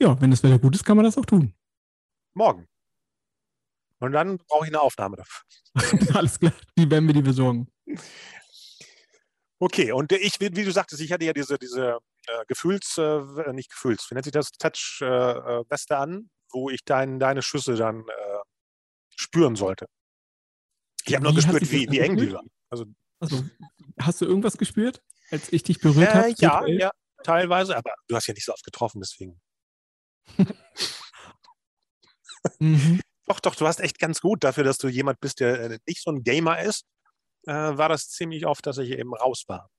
Ja, 0.02 0.20
wenn 0.20 0.32
das 0.32 0.44
Wetter 0.44 0.60
gut 0.60 0.76
ist, 0.76 0.84
kann 0.84 0.98
man 0.98 1.06
das 1.06 1.18
auch 1.18 1.26
tun. 1.26 1.54
Morgen. 2.34 2.68
Und 4.00 4.14
dann 4.14 4.38
brauche 4.40 4.66
ich 4.66 4.72
eine 4.72 4.82
Aufnahme 4.82 5.18
dafür. 5.18 5.44
Alles 6.18 6.40
klar, 6.40 6.54
die 6.78 6.90
werden 6.90 7.08
wir 7.08 7.14
dir 7.14 7.24
besorgen. 7.24 7.68
Okay, 9.64 9.92
und 9.92 10.12
ich, 10.12 10.40
wie 10.40 10.56
wie 10.56 10.64
du 10.66 10.72
sagtest, 10.72 11.04
ich 11.04 11.12
hatte 11.12 11.24
ja 11.24 11.34
diese, 11.34 11.60
diese 11.60 12.00
äh, 12.26 12.46
Gefühls, 12.48 12.98
äh, 12.98 13.54
nicht 13.54 13.70
Gefühls, 13.70 14.08
wie 14.10 14.16
nennt 14.16 14.26
sich 14.26 14.34
das, 14.34 14.52
Touch-Weste 14.54 15.98
an, 15.98 16.32
wo 16.52 16.72
ich 16.72 16.84
dein, 16.84 17.20
deine 17.20 17.44
Schüsse 17.44 17.76
dann 17.76 18.00
äh, 18.00 18.38
spüren 19.16 19.56
sollte. 19.56 19.86
Ich 21.06 21.14
habe 21.14 21.24
nur 21.24 21.36
gespürt, 21.36 21.72
wie, 21.72 21.88
wie 21.92 22.00
eng 22.00 22.18
die 22.18 22.34
waren. 22.34 22.50
Also, 22.72 22.86
Also, 23.20 23.44
hast 24.00 24.20
du 24.20 24.26
irgendwas 24.26 24.58
gespürt, 24.58 25.04
als 25.30 25.54
ich 25.54 25.62
dich 25.62 25.80
berührt 25.80 26.12
habe? 26.12 26.30
äh, 26.30 26.34
ja, 26.40 26.66
ja, 26.66 26.92
teilweise, 27.24 27.78
aber 27.78 27.94
du 28.08 28.16
hast 28.16 28.26
ja 28.26 28.34
nicht 28.34 28.46
so 28.46 28.54
oft 28.54 28.64
getroffen, 28.64 29.00
deswegen. 29.00 29.40
Mhm. 32.58 33.00
Doch, 33.28 33.40
doch, 33.40 33.54
du 33.54 33.68
hast 33.68 33.80
echt 33.82 34.00
ganz 34.00 34.20
gut 34.20 34.44
dafür, 34.44 34.64
dass 34.64 34.80
du 34.80 34.88
jemand 34.88 35.20
bist, 35.20 35.42
der 35.42 35.60
äh, 35.62 35.80
nicht 35.86 36.02
so 36.02 36.10
ein 36.10 36.24
Gamer 36.24 36.60
ist, 36.60 36.88
äh, 37.46 37.54
war 37.54 37.90
das 37.90 38.10
ziemlich 38.10 38.46
oft, 38.46 38.66
dass 38.66 38.78
ich 38.78 38.92
eben 38.92 39.14
raus 39.14 39.44
war. 39.48 39.70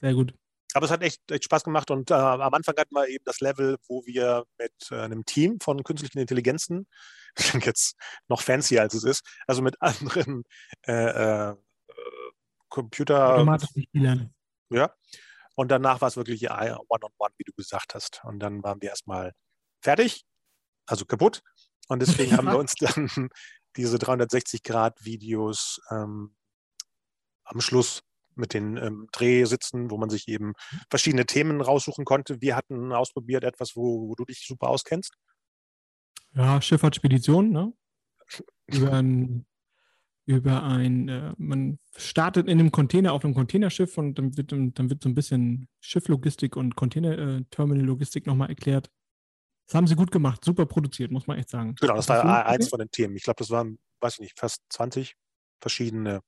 Sehr 0.00 0.14
gut. 0.14 0.34
Aber 0.74 0.84
es 0.84 0.92
hat 0.92 1.02
echt, 1.02 1.20
echt 1.30 1.44
Spaß 1.44 1.64
gemacht 1.64 1.90
und 1.90 2.10
äh, 2.10 2.14
am 2.14 2.54
Anfang 2.54 2.76
hatten 2.76 2.94
wir 2.94 3.08
eben 3.08 3.24
das 3.24 3.40
Level, 3.40 3.78
wo 3.88 4.04
wir 4.04 4.44
mit 4.58 4.72
äh, 4.90 5.00
einem 5.00 5.24
Team 5.24 5.58
von 5.60 5.82
künstlichen 5.82 6.18
Intelligenzen, 6.18 6.86
klingt 7.34 7.66
jetzt 7.66 7.96
noch 8.28 8.42
fancier 8.42 8.82
als 8.82 8.94
es 8.94 9.04
ist, 9.04 9.22
also 9.46 9.62
mit 9.62 9.80
anderen 9.80 10.44
äh, 10.86 11.50
äh, 11.50 11.56
Computer, 12.68 13.34
Automatisch 13.34 13.74
nicht 13.74 13.90
viel 13.90 14.02
lernen. 14.02 14.34
ja. 14.70 14.92
Und 15.54 15.72
danach 15.72 16.00
war 16.00 16.06
es 16.06 16.16
wirklich 16.16 16.48
One-on-One, 16.48 17.34
wie 17.36 17.44
du 17.44 17.52
gesagt 17.56 17.94
hast. 17.96 18.20
Und 18.22 18.38
dann 18.38 18.62
waren 18.62 18.80
wir 18.80 18.90
erstmal 18.90 19.32
fertig, 19.82 20.24
also 20.86 21.04
kaputt. 21.04 21.42
Und 21.88 22.00
deswegen 22.00 22.36
haben 22.36 22.46
wir 22.46 22.56
uns 22.58 22.74
dann 22.74 23.28
diese 23.78 23.96
360-Grad-Videos 23.96 25.80
ähm, 25.90 26.34
am 27.44 27.60
Schluss 27.60 28.02
mit 28.34 28.54
den 28.54 28.76
ähm, 28.76 29.08
Drehsitzen, 29.12 29.90
wo 29.90 29.96
man 29.96 30.10
sich 30.10 30.28
eben 30.28 30.52
verschiedene 30.90 31.26
Themen 31.26 31.60
raussuchen 31.60 32.04
konnte. 32.04 32.40
Wir 32.40 32.56
hatten 32.56 32.92
ausprobiert 32.92 33.44
etwas, 33.44 33.76
wo, 33.76 34.08
wo 34.08 34.14
du 34.14 34.24
dich 34.24 34.44
super 34.46 34.68
auskennst. 34.68 35.14
Ja, 36.34 36.60
Schifffahrtsspedition, 36.60 37.50
ne? 37.50 37.72
Über 38.66 38.92
ein, 38.92 39.46
über 40.26 40.62
ein, 40.62 41.08
äh, 41.08 41.32
man 41.38 41.78
startet 41.96 42.48
in 42.48 42.60
einem 42.60 42.70
Container 42.70 43.12
auf 43.12 43.24
einem 43.24 43.34
Containerschiff 43.34 43.96
und 43.96 44.18
dann 44.18 44.36
wird, 44.36 44.52
dann 44.52 44.90
wird 44.90 45.02
so 45.02 45.08
ein 45.08 45.14
bisschen 45.14 45.68
Schifflogistik 45.80 46.56
und 46.56 46.76
Container-Terminal-Logistik 46.76 48.26
nochmal 48.26 48.50
erklärt. 48.50 48.90
Das 49.68 49.74
haben 49.74 49.86
sie 49.86 49.96
gut 49.96 50.10
gemacht, 50.10 50.42
super 50.42 50.64
produziert, 50.64 51.10
muss 51.10 51.26
man 51.26 51.36
echt 51.38 51.50
sagen. 51.50 51.74
Genau, 51.74 51.94
das 51.94 52.08
war 52.08 52.22
du 52.22 52.46
eins 52.46 52.70
von 52.70 52.78
den 52.78 52.90
Themen. 52.90 53.14
Ich 53.16 53.22
glaube, 53.24 53.36
das 53.38 53.50
waren, 53.50 53.78
weiß 54.00 54.14
ich 54.14 54.20
nicht, 54.20 54.38
fast 54.38 54.62
20 54.70 55.14
verschiedene 55.60 56.22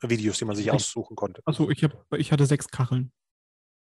Videos, 0.00 0.38
die 0.38 0.44
man 0.44 0.56
sich 0.56 0.66
Ich- 0.66 0.72
aussuchen 0.72 1.14
konnte. 1.14 1.40
Achso, 1.46 1.70
ich, 1.70 1.84
hab, 1.84 1.92
ich 2.14 2.32
hatte 2.32 2.44
sechs 2.46 2.66
Kacheln. 2.68 3.12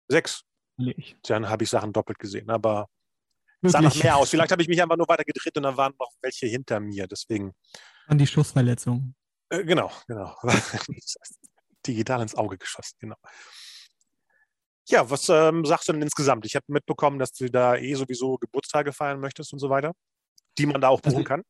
Sechs. 0.08 0.44
Ich. 0.78 1.16
Dann 1.24 1.48
habe 1.48 1.64
ich 1.64 1.70
Sachen 1.70 1.92
doppelt 1.92 2.20
gesehen, 2.20 2.48
aber 2.50 2.88
sah 3.62 3.80
nach 3.80 3.90
Wirklich. 3.90 4.04
mehr 4.04 4.16
aus. 4.16 4.30
Vielleicht 4.30 4.52
habe 4.52 4.62
ich 4.62 4.68
mich 4.68 4.80
einfach 4.80 4.96
nur 4.96 5.08
weiter 5.08 5.24
gedreht 5.24 5.56
und 5.56 5.64
dann 5.64 5.76
waren 5.76 5.92
noch 5.98 6.12
welche 6.22 6.46
hinter 6.46 6.78
mir. 6.78 7.08
Deswegen, 7.08 7.52
An 8.06 8.16
die 8.16 8.26
Schussverletzung. 8.28 9.14
äh, 9.50 9.64
genau, 9.64 9.90
genau. 10.06 10.36
Digital 11.86 12.22
ins 12.22 12.34
Auge 12.36 12.58
geschossen, 12.58 12.96
genau. 13.00 13.16
Ja, 14.90 15.08
was 15.08 15.28
ähm, 15.28 15.64
sagst 15.64 15.88
du 15.88 15.92
denn 15.92 16.02
insgesamt? 16.02 16.44
Ich 16.46 16.56
habe 16.56 16.64
mitbekommen, 16.68 17.18
dass 17.18 17.32
du 17.32 17.48
da 17.50 17.76
eh 17.76 17.94
sowieso 17.94 18.36
Geburtstage 18.38 18.92
feiern 18.92 19.20
möchtest 19.20 19.52
und 19.52 19.58
so 19.60 19.70
weiter, 19.70 19.92
die 20.58 20.66
man 20.66 20.80
da 20.80 20.88
auch 20.88 21.00
buchen 21.00 21.16
Also- 21.18 21.24
kann. 21.24 21.42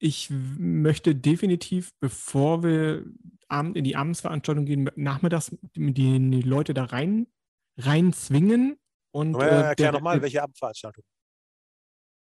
Ich 0.00 0.28
möchte 0.30 1.14
definitiv, 1.14 1.90
bevor 2.00 2.62
wir 2.62 3.04
Abend 3.48 3.76
in 3.76 3.84
die 3.84 3.96
Abendsveranstaltung 3.96 4.66
gehen, 4.66 4.90
nachmittags 4.96 5.56
die, 5.74 6.42
Leute 6.42 6.74
da 6.74 6.84
rein, 6.84 7.26
rein 7.78 8.12
zwingen. 8.12 8.76
Und, 9.12 9.36
Aber 9.36 9.46
äh, 9.50 9.62
erklär 9.62 9.92
nochmal, 9.92 10.16
der- 10.16 10.22
welche 10.22 10.42
Abendveranstaltung. 10.42 11.04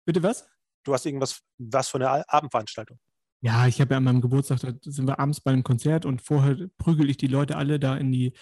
Bitte 0.06 0.22
was? 0.22 0.48
Du 0.84 0.94
hast 0.94 1.04
irgendwas, 1.06 1.40
was 1.58 1.88
für 1.88 1.98
eine 1.98 2.28
Abendveranstaltung. 2.28 2.98
Ja, 3.42 3.66
ich 3.66 3.80
habe 3.80 3.92
ja 3.92 3.98
an 3.98 4.04
meinem 4.04 4.20
Geburtstag, 4.22 4.60
da 4.60 4.72
sind 4.82 5.06
wir 5.06 5.20
abends 5.20 5.40
bei 5.40 5.52
einem 5.52 5.62
Konzert 5.62 6.04
und 6.06 6.22
vorher 6.22 6.56
prügel 6.78 7.08
ich 7.10 7.18
die 7.18 7.26
Leute 7.28 7.56
alle 7.56 7.78
da 7.78 7.96
in 7.96 8.10
die, 8.10 8.32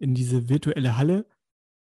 in 0.00 0.14
diese 0.14 0.48
virtuelle 0.48 0.96
Halle, 0.96 1.26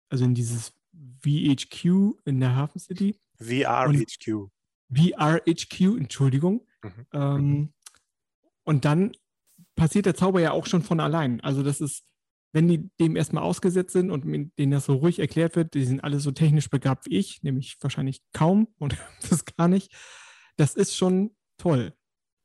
also 0.10 0.26
in 0.26 0.34
dieses 0.34 0.74
VHQ 1.22 2.16
in 2.26 2.40
der 2.40 2.56
Hafen 2.56 2.80
City. 2.80 3.20
VRHQ. 3.36 4.50
VRHQ, 4.92 5.98
Entschuldigung. 5.98 6.66
Mhm. 6.84 7.06
Ähm, 7.14 7.74
und 8.64 8.86
dann 8.86 9.12
passiert 9.76 10.06
der 10.06 10.16
Zauber 10.16 10.42
ja 10.42 10.52
auch 10.52 10.66
schon 10.66 10.82
von 10.82 11.00
allein. 11.00 11.42
Also 11.42 11.62
das 11.62 11.82
ist, 11.82 12.06
wenn 12.54 12.68
die 12.68 12.90
dem 13.00 13.16
erstmal 13.16 13.44
ausgesetzt 13.44 13.94
sind 13.94 14.10
und 14.10 14.26
denen 14.58 14.72
das 14.72 14.86
so 14.86 14.96
ruhig 14.96 15.20
erklärt 15.20 15.56
wird, 15.56 15.74
die 15.74 15.84
sind 15.84 16.04
alle 16.04 16.20
so 16.20 16.32
technisch 16.32 16.70
begabt 16.70 17.06
wie 17.06 17.18
ich, 17.18 17.44
nämlich 17.44 17.78
wahrscheinlich 17.82 18.22
kaum 18.34 18.68
und 18.80 18.98
das 19.30 19.46
gar 19.46 19.68
nicht. 19.68 19.94
Das 20.56 20.76
ist 20.76 20.96
schon 20.96 21.36
toll. 21.58 21.94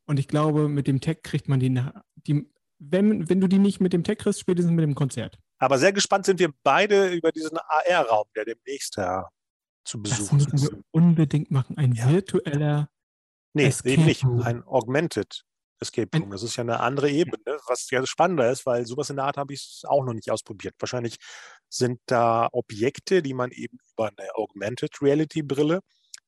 Und 0.06 0.18
ich 0.18 0.28
glaube, 0.28 0.68
mit 0.68 0.88
dem 0.88 1.00
Tech 1.00 1.22
kriegt 1.22 1.48
man 1.48 1.60
die, 1.60 1.80
die 2.16 2.52
wenn, 2.84 3.28
wenn 3.28 3.40
du 3.40 3.46
die 3.46 3.58
nicht 3.58 3.80
mit 3.80 3.92
dem 3.92 4.02
Tech 4.02 4.18
kriegst, 4.18 4.40
spätestens 4.40 4.72
mit 4.72 4.82
dem 4.82 4.94
Konzert. 4.94 5.38
Aber 5.62 5.78
sehr 5.78 5.92
gespannt 5.92 6.26
sind 6.26 6.40
wir 6.40 6.52
beide 6.64 7.10
über 7.10 7.30
diesen 7.30 7.56
AR-Raum, 7.56 8.26
der 8.34 8.44
demnächst 8.46 8.98
da 8.98 9.28
zu 9.84 9.98
Das 9.98 10.18
besuchen 10.18 10.36
müssen 10.38 10.54
ist. 10.56 10.72
wir 10.72 10.82
unbedingt 10.90 11.50
machen. 11.52 11.78
Ein 11.78 11.92
Ja. 11.92 12.10
virtueller 12.10 12.88
Nee, 13.54 13.66
Escape 13.66 13.90
eben 13.90 14.04
nicht. 14.06 14.24
Ein 14.24 14.64
Augmented 14.64 15.42
Escape 15.78 16.18
Room. 16.18 16.30
Das 16.30 16.42
ist 16.42 16.56
ja 16.56 16.62
eine 16.62 16.80
andere 16.80 17.10
Ebene, 17.10 17.38
was 17.68 17.88
ja 17.90 18.04
spannender 18.06 18.50
ist, 18.50 18.66
weil 18.66 18.86
sowas 18.86 19.10
in 19.10 19.16
der 19.16 19.26
Art 19.26 19.36
habe 19.36 19.52
ich 19.54 19.82
auch 19.86 20.04
noch 20.04 20.14
nicht 20.14 20.30
ausprobiert. 20.32 20.74
Wahrscheinlich 20.80 21.16
sind 21.68 22.00
da 22.06 22.48
Objekte, 22.52 23.22
die 23.22 23.34
man 23.34 23.50
eben 23.52 23.78
über 23.92 24.08
eine 24.08 24.34
Augmented 24.34 25.00
Reality 25.00 25.42
Brille 25.42 25.80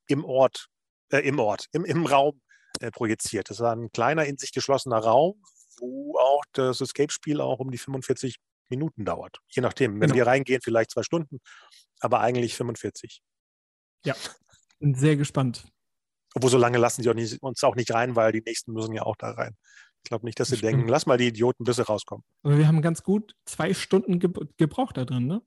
im 0.07 0.25
Ort, 0.25 0.66
äh, 1.11 1.27
im 1.27 1.40
Ort, 1.40 1.66
im, 1.73 1.85
im 1.85 2.07
Raum 2.07 2.40
äh, 2.81 2.90
projiziert. 2.92 3.51
Das 3.51 3.59
war 3.59 3.75
ein 3.75 3.90
kleiner, 3.90 4.27
in 4.27 4.37
sich 4.37 4.53
geschlossener 4.53 4.99
Raum, 4.99 5.42
wo 5.79 6.18
auch 6.18 6.44
das 6.53 6.81
Escape-Spiel 6.81 7.40
auch 7.40 7.59
um 7.59 7.70
die 7.73 7.79
45 7.79 8.37
Minuten 8.68 9.05
dauert. 9.05 9.38
Je 9.48 9.62
nachdem. 9.62 9.94
Wenn 9.94 10.09
Genau. 10.09 10.14
wir 10.14 10.27
reingehen, 10.27 10.61
vielleicht 10.62 10.90
zwei 10.90 11.03
Stunden, 11.03 11.38
aber 12.00 12.20
eigentlich 12.20 12.55
45. 12.57 13.22
Bin 14.81 14.94
sehr 14.94 15.16
gespannt. 15.16 15.66
Obwohl, 16.35 16.50
so 16.50 16.59
lange 16.59 16.79
lassen 16.79 17.03
sie 17.03 17.09
auch 17.11 17.14
nicht, 17.14 17.40
uns 17.42 17.62
auch 17.62 17.77
nicht 17.77 17.92
rein, 17.94 18.16
weil 18.16 18.33
die 18.33 18.42
nächsten 18.44 18.72
müssen 18.72 18.92
ja 18.92 19.03
auch 19.03 19.16
da 19.16 19.31
rein. 19.31 19.57
Ich 20.03 20.09
glaube 20.09 20.27
nicht, 20.27 20.38
dass 20.38 20.48
sie 20.48 20.57
Das 20.57 20.61
denken, 20.62 20.88
lass 20.88 21.07
mal 21.07 21.16
die 21.16 21.29
Idioten, 21.29 21.64
bis 21.64 21.77
sie 21.77 21.87
rauskommen. 21.87 22.24
Aber 22.42 22.59
wir 22.59 22.66
haben 22.66 22.83
ganz 22.83 23.03
gut 23.03 23.35
zwei 23.46 23.72
Stunden 23.72 24.18
ge 24.18 24.31
gebraucht 24.59 24.96
da 24.96 25.05
drin, 25.05 25.27
ne? 25.27 25.42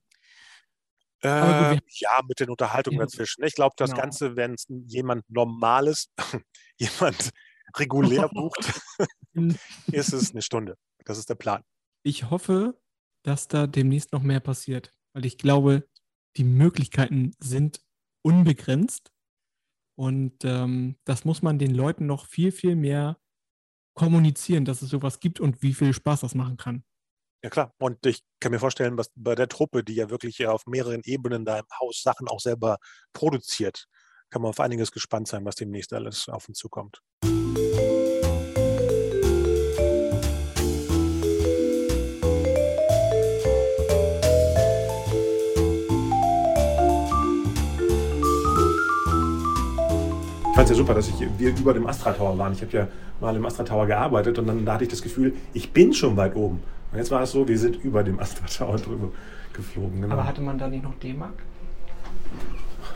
Äh, 1.23 1.79
ja, 1.89 2.21
mit 2.27 2.39
den 2.39 2.49
Unterhaltungen 2.49 2.99
Ja, 2.99 3.05
dazwischen. 3.05 3.43
Ich 3.43 3.55
glaube, 3.55 3.73
das 3.77 3.89
genau. 3.91 4.01
Ganze, 4.03 4.35
wenn 4.35 4.53
es 4.53 4.65
jemand 4.85 5.29
Normales, 5.29 6.09
jemand 6.77 7.31
regulär 7.75 8.29
bucht, 8.33 8.71
ist 9.91 10.13
es 10.13 10.31
eine 10.31 10.41
Stunde. 10.41 10.77
Das 11.05 11.17
ist 11.17 11.29
der 11.29 11.35
Plan. 11.35 11.63
Ich 12.03 12.29
hoffe, 12.29 12.79
dass 13.27 13.49
da 13.49 13.67
demnächst 13.67 14.13
noch 14.13 14.23
mehr 14.23 14.39
passiert, 14.39 14.93
weil 15.13 15.25
ich 15.25 15.37
glaube, 15.37 15.87
die 16.37 16.45
Möglichkeiten 16.45 17.31
sind 17.39 17.81
unbegrenzt 18.21 19.11
und 19.95 20.45
ähm, 20.45 20.95
das 21.03 21.25
muss 21.25 21.41
man 21.41 21.59
den 21.59 21.75
Leuten 21.75 22.05
noch 22.05 22.25
viel, 22.25 22.53
viel 22.53 22.75
mehr 22.75 23.19
kommunizieren, 23.95 24.63
dass 24.63 24.81
es 24.81 24.89
sowas 24.89 25.19
gibt 25.19 25.41
und 25.41 25.61
wie 25.61 25.73
viel 25.73 25.93
Spaß 25.93 26.21
das 26.21 26.35
machen 26.35 26.55
kann. 26.55 26.85
Ja, 27.43 27.49
klar. 27.49 27.73
Und 27.79 28.05
ich 28.05 28.23
kann 28.39 28.51
mir 28.51 28.59
vorstellen, 28.59 28.97
was 28.97 29.11
bei 29.15 29.35
der 29.35 29.49
Truppe, 29.49 29.83
die 29.83 29.95
ja 29.95 30.09
wirklich 30.09 30.45
auf 30.47 30.65
mehreren 30.65 31.01
Ebenen 31.03 31.43
da 31.43 31.59
im 31.59 31.65
Haus 31.81 32.01
Sachen 32.01 32.27
auch 32.29 32.39
selber 32.39 32.77
produziert, 33.11 33.87
kann 34.29 34.41
man 34.41 34.49
auf 34.49 34.59
einiges 34.59 34.91
gespannt 34.91 35.27
sein, 35.27 35.43
was 35.45 35.55
demnächst 35.55 35.91
alles 35.93 36.29
auf 36.29 36.47
uns 36.47 36.57
zukommt. 36.57 37.01
Es 50.71 50.77
ja 50.77 50.83
super, 50.83 50.93
dass 50.93 51.07
ich, 51.07 51.15
wir 51.37 51.49
über 51.57 51.73
dem 51.73 51.87
Astra 51.87 52.11
Tower 52.11 52.37
waren. 52.37 52.53
Ich 52.53 52.61
habe 52.61 52.71
ja 52.71 52.87
mal 53.21 53.35
im 53.35 53.45
Astra 53.45 53.63
Tower 53.63 53.87
gearbeitet 53.87 54.37
und 54.37 54.47
dann 54.47 54.65
da 54.65 54.73
hatte 54.73 54.83
ich 54.83 54.89
das 54.89 55.01
Gefühl, 55.01 55.33
ich 55.53 55.71
bin 55.71 55.93
schon 55.93 56.17
weit 56.17 56.35
oben. 56.35 56.61
Und 56.91 56.97
jetzt 56.97 57.11
war 57.11 57.21
es 57.21 57.31
so, 57.31 57.47
wir 57.47 57.57
sind 57.57 57.83
über 57.83 58.03
dem 58.03 58.19
Astra 58.19 58.45
Tower 58.45 58.77
drüber 58.77 59.09
geflogen. 59.53 60.01
Genau. 60.01 60.13
Aber 60.13 60.25
hatte 60.25 60.41
man 60.41 60.57
da 60.57 60.67
nicht 60.67 60.83
noch 60.83 60.95
D-Mark? 60.95 61.33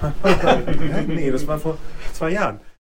nee, 1.07 1.31
das 1.31 1.47
war 1.47 1.59
vor 1.59 1.77
zwei 2.13 2.31
Jahren. 2.31 2.59